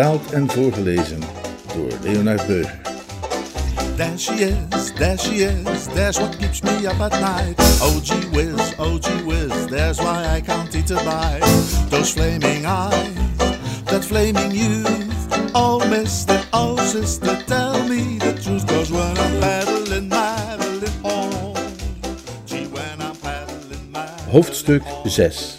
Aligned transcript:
Vertaald 0.00 0.32
en 0.32 0.50
voorgelezen 0.50 1.20
door 1.74 1.92
Leonard 2.02 2.46
Beuger. 2.46 2.80
There 3.96 4.18
she 4.18 4.32
is, 4.32 4.92
there 4.92 5.18
she 5.18 5.34
is, 5.34 5.86
there's 5.94 6.18
what 6.18 6.36
keeps 6.36 6.62
me 6.62 6.86
up 6.86 7.00
at 7.00 7.20
night. 7.20 7.54
Oh 7.82 8.00
gee 8.02 8.28
whiz, 8.30 8.74
oh 8.78 8.98
gee 8.98 9.24
whiz, 9.24 9.66
there's 9.66 9.98
why 9.98 10.36
I 10.36 10.40
can't 10.40 10.74
eat 10.74 10.90
a 10.90 10.94
bite. 10.94 11.44
Those 11.90 12.12
flaming 12.12 12.64
eyes, 12.64 13.36
that 13.84 14.02
flaming 14.04 14.52
youth. 14.52 15.50
Oh 15.54 15.86
mister, 15.90 16.40
oh 16.52 16.76
sister, 16.76 17.36
tell 17.46 17.86
me 17.86 18.18
the 18.18 18.32
truth. 18.42 18.66
Cause 18.66 18.90
when 18.90 19.18
I'm 19.18 19.40
paddling, 19.40 20.08
paddling 20.08 21.02
home. 21.02 21.56
Gee, 22.46 22.66
when 22.68 23.00
I'm 23.00 23.16
paddling, 23.16 23.92
paddling 23.92 24.32
Hoofdstuk 24.32 24.82
6 25.04 25.58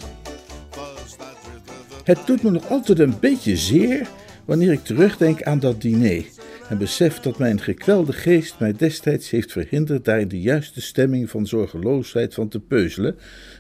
first 0.72 1.22
I 1.22 1.34
drift 1.44 1.66
the 1.68 2.02
Het 2.04 2.20
doet 2.26 2.44
me 2.44 2.52
nog 2.52 2.70
altijd 2.70 3.00
een 3.00 3.20
beetje 3.20 3.58
zeer 3.58 4.08
wanneer 4.46 4.72
ik 4.72 4.84
terugdenk 4.84 5.44
aan 5.44 5.60
dat 5.60 5.82
diner 5.82 6.24
en 6.70 6.78
besef 6.78 7.20
dat 7.20 7.38
mijn 7.38 7.62
gekwelde 7.62 8.14
geest 8.14 8.60
mij 8.60 8.74
destijds 8.74 9.30
heeft 9.30 9.52
verhinderd 9.52 10.06
daar 10.06 10.20
in 10.20 10.28
de 10.28 10.42
juiste 10.42 10.82
stemming 10.82 11.30
van 11.30 11.48
zorgeloosheid 11.48 12.34
van 12.34 12.48
te 12.48 12.60
peuzelen, 12.60 13.16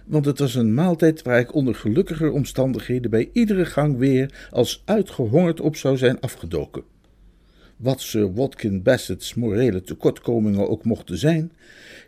want 0.06 0.26
het 0.26 0.40
was 0.40 0.56
een 0.56 0.74
maaltijd 0.74 1.22
waar 1.22 1.40
ik 1.40 1.54
onder 1.54 1.76
gelukkiger 1.76 2.32
omstandigheden 2.32 3.12
bij 3.12 3.30
iedere 3.34 3.66
gang 3.66 3.98
weer 3.98 4.48
als 4.52 4.82
uitgehongerd 4.86 5.62
op 5.62 5.76
zou 5.76 5.98
zijn 5.98 6.20
afgedoken. 6.20 6.91
Wat 7.82 8.02
Sir 8.02 8.34
Watkin 8.34 8.84
Bassett's 8.84 9.34
morele 9.34 9.82
tekortkomingen 9.82 10.70
ook 10.70 10.86
mochten 10.86 11.18
zijn, 11.18 11.52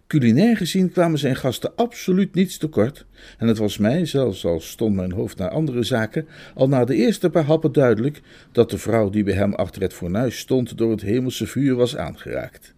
culinair 0.08 0.58
gezien 0.58 0.92
kwamen 0.92 1.20
zijn 1.20 1.36
gasten 1.36 1.76
absoluut 1.76 2.36
niets 2.36 2.58
tekort, 2.58 3.06
en 3.38 3.48
het 3.48 3.58
was 3.58 3.78
mij, 3.78 4.06
zelfs 4.06 4.46
al 4.46 4.60
stond 4.60 4.96
mijn 4.96 5.12
hoofd 5.12 5.38
naar 5.38 5.50
andere 5.50 5.84
zaken, 5.84 6.28
al 6.56 6.68
na 6.68 6.86
de 6.86 6.96
eerste 6.96 7.30
paar 7.30 7.44
happen 7.44 7.72
duidelijk 7.72 8.22
dat 8.52 8.70
de 8.70 8.78
vrouw 8.78 9.10
die 9.10 9.24
bij 9.24 9.34
hem 9.34 9.54
achter 9.54 9.82
het 9.82 9.94
fornuis 9.94 10.38
stond 10.38 10.78
door 10.78 10.92
het 10.92 11.02
hemelse 11.02 11.48
vuur 11.48 11.76
was 11.76 11.98
aangeraakt. 11.98 12.74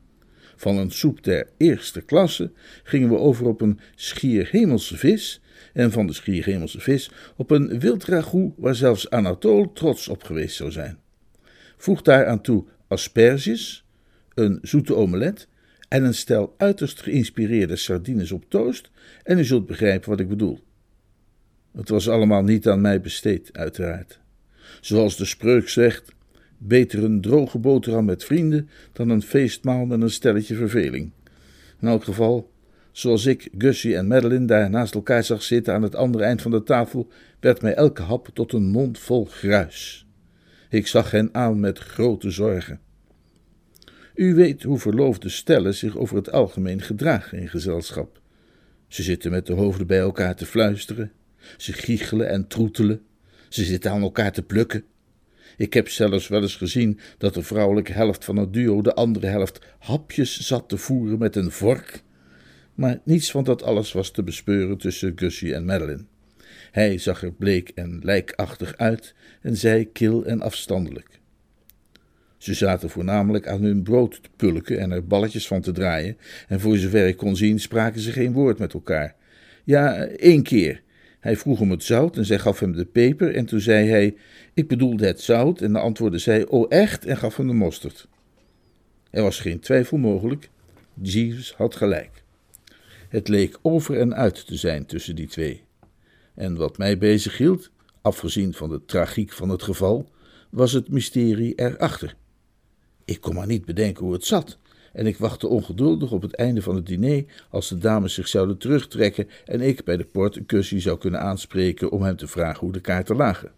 Van 0.56 0.78
een 0.78 0.92
soep 0.92 1.24
der 1.24 1.48
eerste 1.58 2.02
klasse 2.02 2.52
gingen 2.84 3.10
we 3.10 3.18
over 3.18 3.48
op 3.48 3.62
een 3.62 3.80
schier 3.96 4.48
hemelse 4.52 4.98
vis, 4.98 5.42
en 5.74 5.92
van 5.92 6.08
de 6.08 6.14
schier 6.14 6.46
hemelse 6.46 6.80
vis 6.80 7.12
op 7.38 7.52
een 7.52 7.80
wild 7.80 8.06
ragout 8.06 8.54
waar 8.58 8.76
zelfs 8.76 9.10
Anatole 9.10 9.70
trots 9.74 10.08
op 10.08 10.24
geweest 10.24 10.56
zou 10.56 10.72
zijn. 10.72 10.98
Voeg 11.78 12.02
daaraan 12.02 12.42
toe 12.42 12.66
asperges, 12.96 13.86
een 14.34 14.60
zoete 14.62 14.96
omelet 14.96 15.48
en 15.88 16.04
een 16.04 16.14
stel 16.14 16.54
uiterst 16.58 17.02
geïnspireerde 17.02 17.76
sardines 17.76 18.32
op 18.32 18.46
toast, 18.48 18.90
en 19.24 19.38
u 19.38 19.44
zult 19.44 19.66
begrijpen 19.66 20.10
wat 20.10 20.20
ik 20.20 20.30
bedoel. 20.30 20.60
Het 21.76 21.90
was 21.90 22.10
allemaal 22.10 22.44
niet 22.44 22.68
aan 22.68 22.82
mij 22.82 23.02
besteed, 23.02 23.50
uiteraard. 23.54 24.20
Zoals 24.82 25.18
de 25.18 25.26
spreuk 25.26 25.70
zegt: 25.70 26.14
beter 26.58 27.04
een 27.04 27.22
droge 27.22 27.58
boterham 27.58 28.06
met 28.06 28.24
vrienden 28.24 28.70
dan 28.94 29.10
een 29.10 29.22
feestmaal 29.22 29.86
met 29.86 30.02
een 30.02 30.10
stelletje 30.10 30.56
verveling. 30.56 31.12
In 31.82 31.88
elk 31.88 32.04
geval, 32.04 32.52
zoals 32.92 33.26
ik 33.26 33.50
Gussie 33.58 33.96
en 33.96 34.08
Madeline 34.08 34.46
daar 34.46 34.70
naast 34.70 34.94
elkaar 34.94 35.24
zag 35.24 35.44
zitten 35.44 35.74
aan 35.74 35.82
het 35.82 35.96
andere 35.96 36.24
eind 36.24 36.42
van 36.42 36.52
de 36.52 36.64
tafel, 36.64 37.08
werd 37.40 37.62
mij 37.62 37.74
elke 37.74 38.02
hap 38.02 38.30
tot 38.34 38.54
een 38.54 38.68
mond 38.68 39.00
vol 39.00 39.26
gruis. 39.26 40.08
Ik 40.70 40.88
zag 40.88 41.12
hen 41.12 41.30
aan 41.32 41.60
met 41.60 41.80
grote 41.80 42.30
zorgen. 42.30 42.80
U 44.16 44.36
weet 44.36 44.64
hoe 44.64 44.80
verloofde 44.80 45.30
stellen 45.30 45.74
zich 45.74 45.98
over 45.98 46.16
het 46.16 46.32
algemeen 46.32 46.82
gedragen 46.82 47.38
in 47.38 47.50
gezelschap. 47.50 48.22
Ze 48.88 49.04
zitten 49.04 49.32
met 49.32 49.46
de 49.46 49.54
hoofden 49.54 49.88
bij 49.88 50.00
elkaar 50.00 50.36
te 50.36 50.46
fluisteren, 50.46 51.12
ze 51.58 51.74
giechelen 51.74 52.30
en 52.30 52.48
troetelen, 52.48 53.02
ze 53.50 53.64
zitten 53.64 53.92
aan 53.92 54.02
elkaar 54.02 54.32
te 54.32 54.44
plukken. 54.44 54.84
Ik 55.58 55.74
heb 55.74 55.90
zelfs 55.90 56.28
wel 56.28 56.42
eens 56.42 56.56
gezien 56.56 57.00
dat 57.18 57.34
de 57.34 57.42
vrouwelijke 57.42 57.92
helft 57.92 58.26
van 58.26 58.36
het 58.36 58.54
duo 58.54 58.82
de 58.82 58.94
andere 58.94 59.28
helft 59.28 59.66
hapjes 59.80 60.40
zat 60.40 60.70
te 60.70 60.78
voeren 60.78 61.20
met 61.20 61.36
een 61.36 61.52
vork. 61.52 62.04
Maar 62.74 63.00
niets 63.04 63.32
van 63.32 63.44
dat 63.44 63.64
alles 63.64 63.92
was 63.92 64.12
te 64.12 64.24
bespeuren 64.24 64.78
tussen 64.78 65.14
Gussie 65.16 65.54
en 65.54 65.66
Madeline. 65.66 66.06
Hij 66.72 66.98
zag 66.98 67.24
er 67.24 67.34
bleek 67.34 67.70
en 67.70 68.00
lijkachtig 68.04 68.78
uit 68.78 69.16
en 69.42 69.58
zij 69.58 69.86
kil 69.86 70.26
en 70.26 70.42
afstandelijk. 70.42 71.20
Ze 72.46 72.54
zaten 72.54 72.90
voornamelijk 72.90 73.48
aan 73.48 73.62
hun 73.62 73.84
brood 73.84 74.24
te 74.24 74.30
pulken 74.36 74.80
en 74.80 74.92
er 74.92 75.08
balletjes 75.08 75.48
van 75.48 75.62
te 75.62 75.72
draaien, 75.72 76.18
en 76.48 76.60
voor 76.60 76.78
zover 76.78 77.08
ik 77.08 77.18
kon 77.18 77.36
zien 77.36 77.60
spraken 77.60 78.02
ze 78.02 78.12
geen 78.12 78.34
woord 78.34 78.60
met 78.60 78.74
elkaar. 78.74 79.16
Ja, 79.64 80.06
één 80.06 80.44
keer. 80.44 80.82
Hij 81.20 81.38
vroeg 81.38 81.60
om 81.60 81.72
het 81.72 81.84
zout 81.84 82.18
en 82.18 82.26
zij 82.26 82.40
gaf 82.40 82.60
hem 82.60 82.72
de 82.72 82.86
peper, 82.86 83.36
en 83.36 83.46
toen 83.46 83.60
zei 83.60 83.90
hij: 83.90 84.16
Ik 84.54 84.68
bedoelde 84.68 85.06
het 85.06 85.22
zout, 85.22 85.62
en 85.62 85.74
dan 85.74 85.82
antwoordde 85.82 86.18
zij: 86.18 86.46
Oh, 86.48 86.66
echt? 86.70 87.06
en 87.06 87.18
gaf 87.18 87.38
hem 87.38 87.48
de 87.48 87.54
mosterd. 87.54 88.08
Er 89.10 89.24
was 89.24 89.40
geen 89.40 89.60
twijfel 89.60 89.98
mogelijk. 89.98 90.50
Jeeves 91.02 91.54
had 91.54 91.76
gelijk. 91.76 92.24
Het 93.10 93.28
leek 93.28 93.58
over 93.62 94.00
en 94.00 94.16
uit 94.16 94.48
te 94.48 94.56
zijn 94.56 94.86
tussen 94.86 95.16
die 95.16 95.28
twee. 95.28 95.64
En 96.36 96.56
wat 96.56 96.78
mij 96.78 96.98
bezighield, 96.98 97.72
afgezien 98.02 98.54
van 98.54 98.70
de 98.70 98.82
tragiek 98.86 99.32
van 99.32 99.50
het 99.50 99.64
geval, 99.64 100.10
was 100.50 100.72
het 100.72 100.90
mysterie 100.90 101.54
erachter. 101.56 102.16
Ik 103.06 103.22
kon 103.22 103.36
maar 103.36 103.48
niet 103.48 103.66
bedenken 103.66 104.04
hoe 104.04 104.14
het 104.14 104.26
zat, 104.26 104.58
en 104.94 105.08
ik 105.08 105.18
wachtte 105.18 105.48
ongeduldig 105.48 106.12
op 106.12 106.22
het 106.22 106.36
einde 106.36 106.62
van 106.62 106.76
het 106.76 106.86
diner 106.86 107.24
als 107.50 107.70
de 107.70 107.78
dames 107.78 108.14
zich 108.14 108.28
zouden 108.28 108.58
terugtrekken 108.58 109.28
en 109.46 109.62
ik 109.62 109.84
bij 109.84 109.98
de 109.98 110.06
poort 110.06 110.36
een 110.50 110.82
zou 110.82 110.98
kunnen 110.98 111.22
aanspreken 111.22 111.92
om 111.92 112.02
hem 112.02 112.16
te 112.16 112.28
vragen 112.28 112.60
hoe 112.60 112.72
de 112.72 112.82
kaarten 112.82 113.16
lagen. 113.16 113.52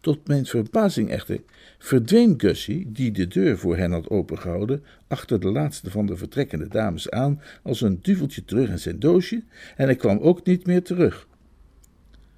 Tot 0.00 0.28
mijn 0.28 0.46
verbazing 0.46 1.10
echter 1.10 1.40
verdween 1.78 2.34
Gussie, 2.36 2.92
die 2.92 3.12
de 3.12 3.28
deur 3.28 3.58
voor 3.58 3.76
hen 3.76 3.92
had 3.92 4.10
opengehouden, 4.10 4.84
achter 5.08 5.40
de 5.40 5.50
laatste 5.50 5.90
van 5.90 6.06
de 6.06 6.16
vertrekkende 6.16 6.68
dames 6.68 7.10
aan 7.10 7.40
als 7.62 7.80
een 7.80 7.98
duveltje 8.02 8.44
terug 8.44 8.68
in 8.68 8.78
zijn 8.78 8.98
doosje, 8.98 9.42
en 9.76 9.84
hij 9.84 9.96
kwam 9.96 10.18
ook 10.18 10.46
niet 10.46 10.66
meer 10.66 10.82
terug. 10.82 11.26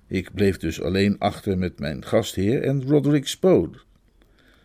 Ik 0.07 0.35
bleef 0.35 0.57
dus 0.57 0.83
alleen 0.83 1.19
achter 1.19 1.59
met 1.59 1.79
mijn 1.79 2.05
gastheer 2.05 2.63
en 2.63 2.87
Roderick 2.87 3.27
Spode. 3.27 3.79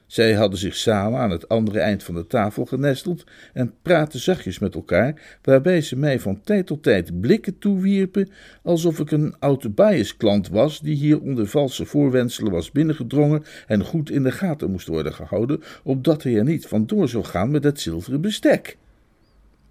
Zij 0.10 0.34
hadden 0.34 0.60
zich 0.60 0.76
samen 0.76 1.20
aan 1.20 1.30
het 1.30 1.50
andere 1.50 1.80
eind 1.80 2.04
van 2.04 2.16
de 2.16 2.28
tafel 2.28 2.66
genesteld 2.66 3.24
en 3.54 3.74
praatten 3.82 4.20
zachtjes 4.20 4.60
met 4.60 4.76
elkaar, 4.76 5.38
waarbij 5.42 5.82
ze 5.82 5.96
mij 5.96 6.20
van 6.20 6.42
tijd 6.42 6.66
tot 6.66 6.84
tijd 6.84 7.22
blikken 7.22 7.58
toewierpen, 7.60 8.30
alsof 8.64 9.00
ik 9.00 9.12
een 9.12 9.36
oud-bias-klant 9.40 10.50
was 10.50 10.80
die 10.80 10.96
hier 10.96 11.22
onder 11.22 11.48
valse 11.48 11.86
voorwendselen 11.86 12.52
was 12.52 12.72
binnengedrongen 12.72 13.44
en 13.68 13.84
goed 13.84 14.12
in 14.12 14.24
de 14.24 14.32
gaten 14.32 14.72
moest 14.72 14.88
worden 14.88 15.14
gehouden, 15.14 15.62
opdat 15.84 16.24
hij 16.24 16.36
er 16.36 16.44
niet 16.44 16.68
vandoor 16.68 17.10
zou 17.10 17.24
gaan 17.24 17.52
met 17.52 17.64
het 17.64 17.80
zilveren 17.80 18.22
bestek. 18.22 18.78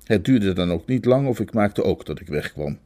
Het 0.05 0.25
duurde 0.25 0.53
dan 0.53 0.70
ook 0.70 0.87
niet 0.87 1.05
lang 1.05 1.28
of 1.28 1.41
ik 1.41 1.53
maakte 1.53 1.84
ook 1.84 2.06
dat 2.06 2.20
ik 2.20 2.28
wegkwam. 2.28 2.78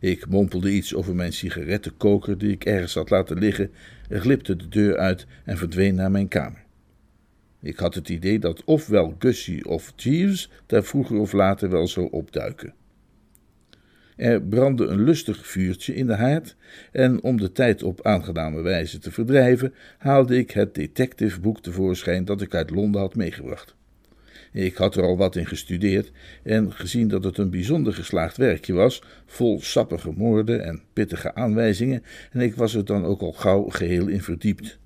Ik 0.00 0.28
mompelde 0.28 0.72
iets 0.72 0.94
over 0.94 1.14
mijn 1.14 1.32
sigarettenkoker 1.32 2.38
die 2.38 2.50
ik 2.50 2.64
ergens 2.64 2.94
had 2.94 3.10
laten 3.10 3.38
liggen, 3.38 3.70
glipte 4.10 4.56
de 4.56 4.68
deur 4.68 4.96
uit 4.96 5.26
en 5.44 5.56
verdween 5.56 5.94
naar 5.94 6.10
mijn 6.10 6.28
kamer. 6.28 6.65
Ik 7.66 7.78
had 7.78 7.94
het 7.94 8.08
idee 8.08 8.38
dat 8.38 8.64
ofwel 8.64 9.14
Gussie 9.18 9.68
of 9.68 9.92
Jeeves 9.96 10.50
daar 10.66 10.84
vroeger 10.84 11.18
of 11.18 11.32
later 11.32 11.70
wel 11.70 11.88
zou 11.88 12.08
opduiken. 12.10 12.74
Er 14.16 14.42
brandde 14.42 14.86
een 14.86 15.02
lustig 15.02 15.46
vuurtje 15.46 15.94
in 15.94 16.06
de 16.06 16.14
haard, 16.14 16.56
en 16.92 17.22
om 17.22 17.36
de 17.36 17.52
tijd 17.52 17.82
op 17.82 18.06
aangename 18.06 18.60
wijze 18.60 18.98
te 18.98 19.10
verdrijven, 19.10 19.74
haalde 19.98 20.38
ik 20.38 20.50
het 20.50 20.74
detectiveboek 20.74 21.60
tevoorschijn 21.60 22.24
dat 22.24 22.40
ik 22.40 22.54
uit 22.54 22.70
Londen 22.70 23.00
had 23.00 23.14
meegebracht. 23.14 23.74
Ik 24.52 24.76
had 24.76 24.96
er 24.96 25.02
al 25.02 25.16
wat 25.16 25.36
in 25.36 25.46
gestudeerd 25.46 26.12
en 26.42 26.72
gezien 26.72 27.08
dat 27.08 27.24
het 27.24 27.38
een 27.38 27.50
bijzonder 27.50 27.94
geslaagd 27.94 28.36
werkje 28.36 28.72
was, 28.72 29.02
vol 29.26 29.60
sappige 29.60 30.12
moorden 30.16 30.64
en 30.64 30.82
pittige 30.92 31.34
aanwijzingen, 31.34 32.02
en 32.32 32.40
ik 32.40 32.54
was 32.54 32.74
er 32.74 32.84
dan 32.84 33.04
ook 33.04 33.20
al 33.20 33.32
gauw 33.32 33.62
geheel 33.62 34.06
in 34.06 34.22
verdiept. 34.22 34.78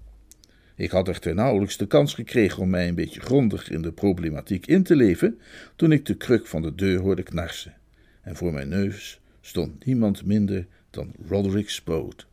Ik 0.81 0.91
had 0.91 1.09
echter 1.09 1.35
nauwelijks 1.35 1.77
de 1.77 1.87
kans 1.87 2.15
gekregen 2.15 2.62
om 2.62 2.71
mij 2.71 2.88
een 2.88 2.94
beetje 2.94 3.21
grondig 3.21 3.71
in 3.71 3.82
de 3.82 3.93
problematiek 3.93 4.67
in 4.67 4.82
te 4.82 4.97
leven, 4.97 5.38
toen 5.77 5.93
ik 5.93 6.06
de 6.06 6.15
kruk 6.15 6.47
van 6.47 6.62
de 6.62 6.75
deur 6.75 7.00
hoorde 7.00 7.23
knarsen. 7.23 7.75
En 8.23 8.37
voor 8.37 8.53
mijn 8.53 8.69
neus 8.69 9.21
stond 9.41 9.85
niemand 9.85 10.25
minder 10.25 10.67
dan 10.91 11.12
Roderick 11.29 11.71
Spode. 11.71 12.25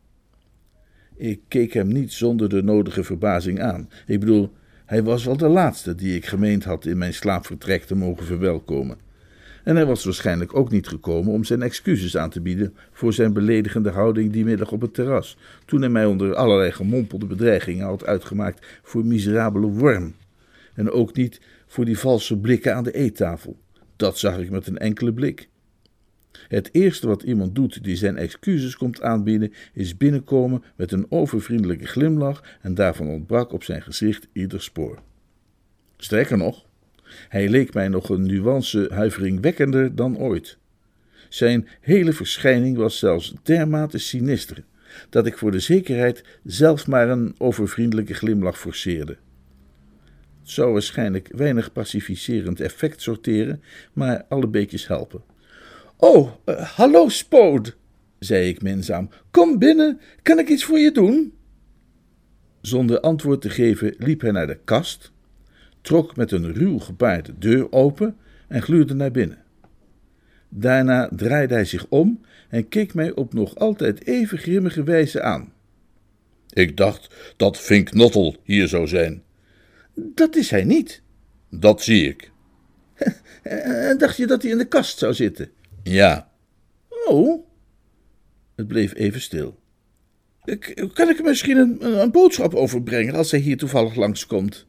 Ik 1.16 1.40
keek 1.48 1.72
hem 1.72 1.88
niet 1.88 2.12
zonder 2.12 2.48
de 2.48 2.62
nodige 2.62 3.04
verbazing 3.04 3.60
aan. 3.60 3.88
Ik 4.06 4.20
bedoel, 4.20 4.52
hij 4.86 5.02
was 5.02 5.24
wel 5.24 5.36
de 5.36 5.48
laatste 5.48 5.94
die 5.94 6.16
ik 6.16 6.26
gemeend 6.26 6.64
had 6.64 6.86
in 6.86 6.98
mijn 6.98 7.14
slaapvertrek 7.14 7.82
te 7.84 7.94
mogen 7.94 8.26
verwelkomen. 8.26 8.98
En 9.68 9.76
hij 9.76 9.86
was 9.86 10.04
waarschijnlijk 10.04 10.56
ook 10.56 10.70
niet 10.70 10.88
gekomen 10.88 11.32
om 11.32 11.44
zijn 11.44 11.62
excuses 11.62 12.16
aan 12.16 12.30
te 12.30 12.40
bieden 12.40 12.74
voor 12.92 13.12
zijn 13.12 13.32
beledigende 13.32 13.90
houding 13.90 14.32
die 14.32 14.44
middag 14.44 14.72
op 14.72 14.80
het 14.80 14.94
terras, 14.94 15.36
toen 15.64 15.80
hij 15.80 15.88
mij 15.88 16.04
onder 16.04 16.34
allerlei 16.34 16.72
gemompelde 16.72 17.26
bedreigingen 17.26 17.86
had 17.86 18.06
uitgemaakt 18.06 18.66
voor 18.82 19.04
miserabele 19.04 19.66
worm. 19.66 20.14
En 20.74 20.90
ook 20.90 21.16
niet 21.16 21.40
voor 21.66 21.84
die 21.84 21.98
valse 21.98 22.38
blikken 22.38 22.74
aan 22.74 22.84
de 22.84 22.94
eettafel. 22.94 23.58
Dat 23.96 24.18
zag 24.18 24.38
ik 24.38 24.50
met 24.50 24.66
een 24.66 24.78
enkele 24.78 25.12
blik. 25.12 25.48
Het 26.32 26.68
eerste 26.72 27.06
wat 27.06 27.22
iemand 27.22 27.54
doet 27.54 27.84
die 27.84 27.96
zijn 27.96 28.16
excuses 28.16 28.76
komt 28.76 29.02
aanbieden, 29.02 29.52
is 29.72 29.96
binnenkomen 29.96 30.62
met 30.76 30.92
een 30.92 31.06
overvriendelijke 31.08 31.86
glimlach 31.86 32.42
en 32.60 32.74
daarvan 32.74 33.08
ontbrak 33.08 33.52
op 33.52 33.64
zijn 33.64 33.82
gezicht 33.82 34.28
ieder 34.32 34.62
spoor. 34.62 34.98
Sterker 35.96 36.36
nog, 36.36 36.67
hij 37.28 37.48
leek 37.48 37.74
mij 37.74 37.88
nog 37.88 38.08
een 38.08 38.26
nuance 38.26 38.88
huiveringwekkender 38.92 39.94
dan 39.94 40.18
ooit. 40.18 40.58
Zijn 41.28 41.68
hele 41.80 42.12
verschijning 42.12 42.76
was 42.76 42.98
zelfs 42.98 43.34
dermate 43.42 43.98
sinister 43.98 44.64
dat 45.10 45.26
ik 45.26 45.38
voor 45.38 45.50
de 45.50 45.60
zekerheid 45.60 46.24
zelf 46.44 46.86
maar 46.86 47.08
een 47.08 47.34
overvriendelijke 47.38 48.14
glimlach 48.14 48.58
forceerde. 48.58 49.16
Het 50.40 50.50
zou 50.50 50.72
waarschijnlijk 50.72 51.28
weinig 51.34 51.72
pacificerend 51.72 52.60
effect 52.60 53.02
sorteren, 53.02 53.62
maar 53.92 54.24
alle 54.28 54.46
beetjes 54.46 54.86
helpen. 54.86 55.22
Oh, 55.96 56.32
uh, 56.46 56.60
hallo 56.60 57.08
Spood, 57.08 57.76
zei 58.18 58.48
ik 58.48 58.62
minzaam. 58.62 59.10
Kom 59.30 59.58
binnen, 59.58 60.00
kan 60.22 60.38
ik 60.38 60.48
iets 60.48 60.64
voor 60.64 60.78
je 60.78 60.92
doen? 60.92 61.32
Zonder 62.60 63.00
antwoord 63.00 63.40
te 63.40 63.50
geven 63.50 63.94
liep 63.98 64.20
hij 64.20 64.30
naar 64.30 64.46
de 64.46 64.58
kast, 64.64 65.12
trok 65.88 66.16
met 66.16 66.32
een 66.32 66.52
ruw 66.54 66.78
gebaar 66.78 67.22
de 67.22 67.38
deur 67.38 67.72
open 67.72 68.16
en 68.48 68.62
gluurde 68.62 68.94
naar 68.94 69.10
binnen. 69.10 69.38
Daarna 70.48 71.08
draaide 71.12 71.54
hij 71.54 71.64
zich 71.64 71.86
om 71.88 72.20
en 72.48 72.68
keek 72.68 72.94
mij 72.94 73.14
op 73.14 73.32
nog 73.34 73.54
altijd 73.56 74.06
even 74.06 74.38
grimmige 74.38 74.82
wijze 74.82 75.22
aan. 75.22 75.52
Ik 76.52 76.76
dacht 76.76 77.14
dat 77.36 77.58
Fink 77.58 77.92
Nottel 77.92 78.36
hier 78.42 78.68
zou 78.68 78.86
zijn. 78.86 79.22
Dat 79.94 80.36
is 80.36 80.50
hij 80.50 80.64
niet. 80.64 81.02
Dat 81.50 81.82
zie 81.82 82.08
ik. 82.08 82.30
En 83.42 83.98
dacht 84.02 84.16
je 84.16 84.26
dat 84.26 84.42
hij 84.42 84.50
in 84.50 84.58
de 84.58 84.68
kast 84.68 84.98
zou 84.98 85.14
zitten? 85.14 85.50
Ja. 85.82 86.30
Oh. 87.06 87.46
Het 88.54 88.66
bleef 88.66 88.94
even 88.94 89.20
stil. 89.20 89.58
Kan 90.92 91.08
ik 91.08 91.16
hem 91.16 91.24
misschien 91.24 91.56
een, 91.56 92.00
een 92.00 92.10
boodschap 92.10 92.54
overbrengen 92.54 93.14
als 93.14 93.30
hij 93.30 93.40
hier 93.40 93.56
toevallig 93.56 93.94
langskomt? 93.94 94.66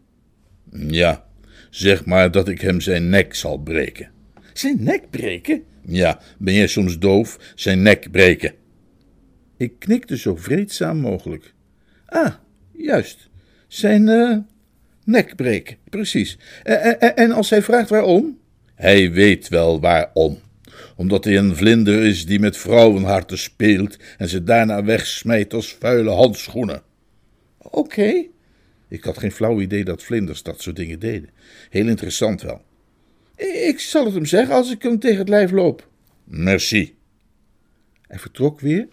Ja, 0.72 1.26
zeg 1.70 2.06
maar 2.06 2.32
dat 2.32 2.48
ik 2.48 2.62
hem 2.62 2.82
zijn 2.82 3.10
nek 3.10 3.36
zal 3.36 3.58
breken. 3.58 4.12
Zijn 4.54 4.84
nek 4.84 5.10
breken? 5.10 5.64
Ja, 5.86 6.20
ben 6.38 6.54
jij 6.54 6.68
soms 6.68 7.00
doof? 7.00 7.54
Zijn 7.56 7.82
nek 7.82 8.12
breken. 8.12 8.54
Ik 9.58 9.74
knikte 9.80 10.18
zo 10.18 10.36
vreedzaam 10.36 10.98
mogelijk. 10.98 11.54
Ah, 12.06 12.34
juist. 12.72 13.30
Zijn 13.68 14.08
uh, 14.08 14.38
nek 15.04 15.36
breken, 15.36 15.78
precies. 15.90 16.38
En, 16.64 17.16
en 17.16 17.32
als 17.32 17.50
hij 17.50 17.62
vraagt 17.62 17.90
waarom? 17.90 18.38
Hij 18.76 19.12
weet 19.12 19.48
wel 19.48 19.80
waarom 19.80 20.40
omdat 21.00 21.24
hij 21.24 21.38
een 21.38 21.56
vlinder 21.56 22.04
is 22.06 22.26
die 22.26 22.40
met 22.40 22.58
vrouwenharten 22.58 23.38
speelt 23.38 23.98
en 24.18 24.30
ze 24.30 24.44
daarna 24.44 24.84
wegsmijt 24.84 25.54
als 25.54 25.76
vuile 25.80 26.10
handschoenen. 26.10 26.82
Oké. 27.58 28.26
Ik 28.90 29.04
had 29.04 29.18
geen 29.18 29.32
flauw 29.32 29.62
idee 29.62 29.84
dat 29.84 30.04
vlinders 30.04 30.44
dat 30.44 30.62
soort 30.62 30.76
dingen 30.76 31.00
deden. 31.00 31.30
Heel 31.70 31.88
interessant 31.88 32.42
wel. 32.42 32.62
Ik 33.68 33.80
zal 33.80 34.06
het 34.06 34.14
hem 34.14 34.26
zeggen 34.26 34.56
als 34.56 34.72
ik 34.72 34.82
hem 34.82 35.00
tegen 35.00 35.18
het 35.18 35.30
lijf 35.30 35.52
loop. 35.52 35.90
Merci. 36.24 36.96
Hij 38.08 38.20
vertrok 38.20 38.60
weer 38.60 38.88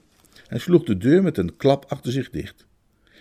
en 0.48 0.60
sloeg 0.60 0.84
de 0.84 0.96
deur 0.96 1.22
met 1.22 1.38
een 1.38 1.56
klap 1.56 1.84
achter 1.88 2.12
zich 2.12 2.30
dicht. 2.30 2.66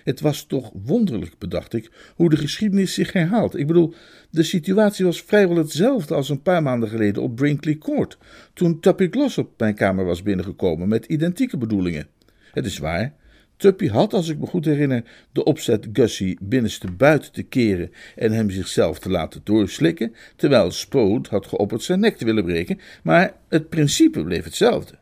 Het 0.03 0.21
was 0.21 0.43
toch 0.43 0.71
wonderlijk, 0.73 1.37
bedacht 1.37 1.73
ik, 1.73 1.91
hoe 2.15 2.29
de 2.29 2.37
geschiedenis 2.37 2.93
zich 2.93 3.13
herhaalt. 3.13 3.57
Ik 3.57 3.67
bedoel, 3.67 3.93
de 4.29 4.43
situatie 4.43 5.05
was 5.05 5.21
vrijwel 5.21 5.57
hetzelfde 5.57 6.13
als 6.13 6.29
een 6.29 6.41
paar 6.41 6.63
maanden 6.63 6.89
geleden 6.89 7.23
op 7.23 7.35
Brinkley 7.35 7.77
Court, 7.77 8.17
toen 8.53 8.79
Tuppy 8.79 9.07
Gloss 9.11 9.37
op 9.37 9.49
mijn 9.57 9.75
kamer 9.75 10.05
was 10.05 10.23
binnengekomen 10.23 10.87
met 10.87 11.05
identieke 11.05 11.57
bedoelingen. 11.57 12.07
Het 12.51 12.65
is 12.65 12.77
waar, 12.77 13.13
Tuppy 13.57 13.87
had, 13.87 14.13
als 14.13 14.27
ik 14.27 14.39
me 14.39 14.45
goed 14.45 14.65
herinner, 14.65 15.03
de 15.31 15.43
opzet 15.43 15.87
Gussie 15.93 16.37
binnenste 16.41 16.91
buiten 16.91 17.31
te 17.31 17.43
keren 17.43 17.91
en 18.15 18.31
hem 18.31 18.49
zichzelf 18.49 18.99
te 18.99 19.09
laten 19.09 19.41
doorslikken, 19.43 20.15
terwijl 20.35 20.71
Spode 20.71 21.29
had 21.29 21.47
geopperd 21.47 21.83
zijn 21.83 21.99
nek 21.99 22.17
te 22.17 22.25
willen 22.25 22.45
breken, 22.45 22.79
maar 23.03 23.33
het 23.47 23.69
principe 23.69 24.23
bleef 24.23 24.43
hetzelfde. 24.43 24.97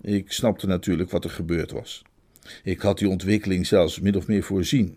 Ik 0.00 0.32
snapte 0.32 0.66
natuurlijk 0.66 1.10
wat 1.10 1.24
er 1.24 1.30
gebeurd 1.30 1.70
was. 1.70 2.02
Ik 2.62 2.80
had 2.80 2.98
die 2.98 3.08
ontwikkeling 3.08 3.66
zelfs 3.66 4.00
min 4.00 4.16
of 4.16 4.26
meer 4.26 4.42
voorzien. 4.42 4.96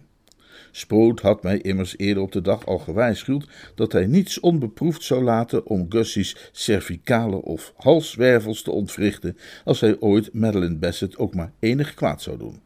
Spoot 0.71 1.19
had 1.19 1.43
mij 1.43 1.57
immers 1.57 1.97
eerder 1.97 2.23
op 2.23 2.31
de 2.31 2.41
dag 2.41 2.65
al 2.65 2.77
gewaarschuwd 2.77 3.47
dat 3.75 3.91
hij 3.91 4.05
niets 4.05 4.39
onbeproefd 4.39 5.03
zou 5.03 5.23
laten 5.23 5.65
om 5.65 5.85
Gussie's 5.89 6.49
cervicale 6.51 7.41
of 7.41 7.73
halswervels 7.77 8.61
te 8.61 8.71
ontwrichten 8.71 9.37
als 9.63 9.81
hij 9.81 9.99
ooit 9.99 10.33
Madeline 10.33 10.75
Bassett 10.75 11.17
ook 11.17 11.35
maar 11.35 11.51
enig 11.59 11.93
kwaad 11.93 12.21
zou 12.21 12.37
doen. 12.37 12.59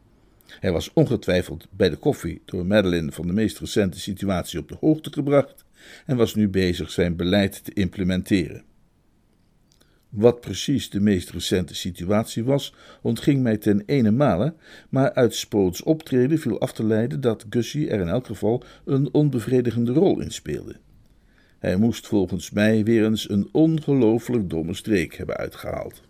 Hij 0.59 0.71
was 0.71 0.94
ongetwijfeld 0.94 1.68
bij 1.69 1.89
de 1.89 1.95
koffie 1.95 2.42
door 2.45 2.65
Madeline 2.65 3.12
van 3.12 3.27
de 3.27 3.33
meest 3.33 3.59
recente 3.59 4.00
situatie 4.00 4.59
op 4.59 4.69
de 4.69 4.77
hoogte 4.80 5.12
gebracht 5.13 5.65
en 6.06 6.18
was 6.18 6.36
nu 6.36 6.50
bezig 6.50 6.92
zijn 6.92 7.15
beleid 7.15 7.63
te 7.63 7.74
implementeren. 7.74 8.63
Wat 10.12 10.42
precies 10.42 10.90
de 10.90 11.00
meest 11.00 11.30
recente 11.30 11.75
situatie 11.75 12.44
was, 12.44 12.75
ontging 13.02 13.42
mij 13.44 13.58
ten 13.58 13.84
ene 13.86 14.12
male, 14.12 14.54
maar 14.90 15.13
uit 15.13 15.36
Spoots 15.36 15.84
optreden 15.84 16.40
viel 16.40 16.60
af 16.60 16.74
te 16.74 16.86
leiden 16.86 17.22
dat 17.22 17.46
Gussie 17.50 17.90
er 17.90 18.00
in 18.00 18.08
elk 18.08 18.25
geval 18.25 18.63
een 18.86 19.13
onbevredigende 19.13 19.92
rol 19.92 20.19
in 20.19 20.31
speelde. 20.31 20.75
Hij 21.60 21.75
moest 21.75 22.08
volgens 22.08 22.52
mij 22.52 22.84
weer 22.84 23.06
eens 23.06 23.30
een 23.30 23.50
ongelooflijk 23.52 24.50
domme 24.50 24.74
streek 24.74 25.16
hebben 25.16 25.38
uitgehaald. 25.38 26.02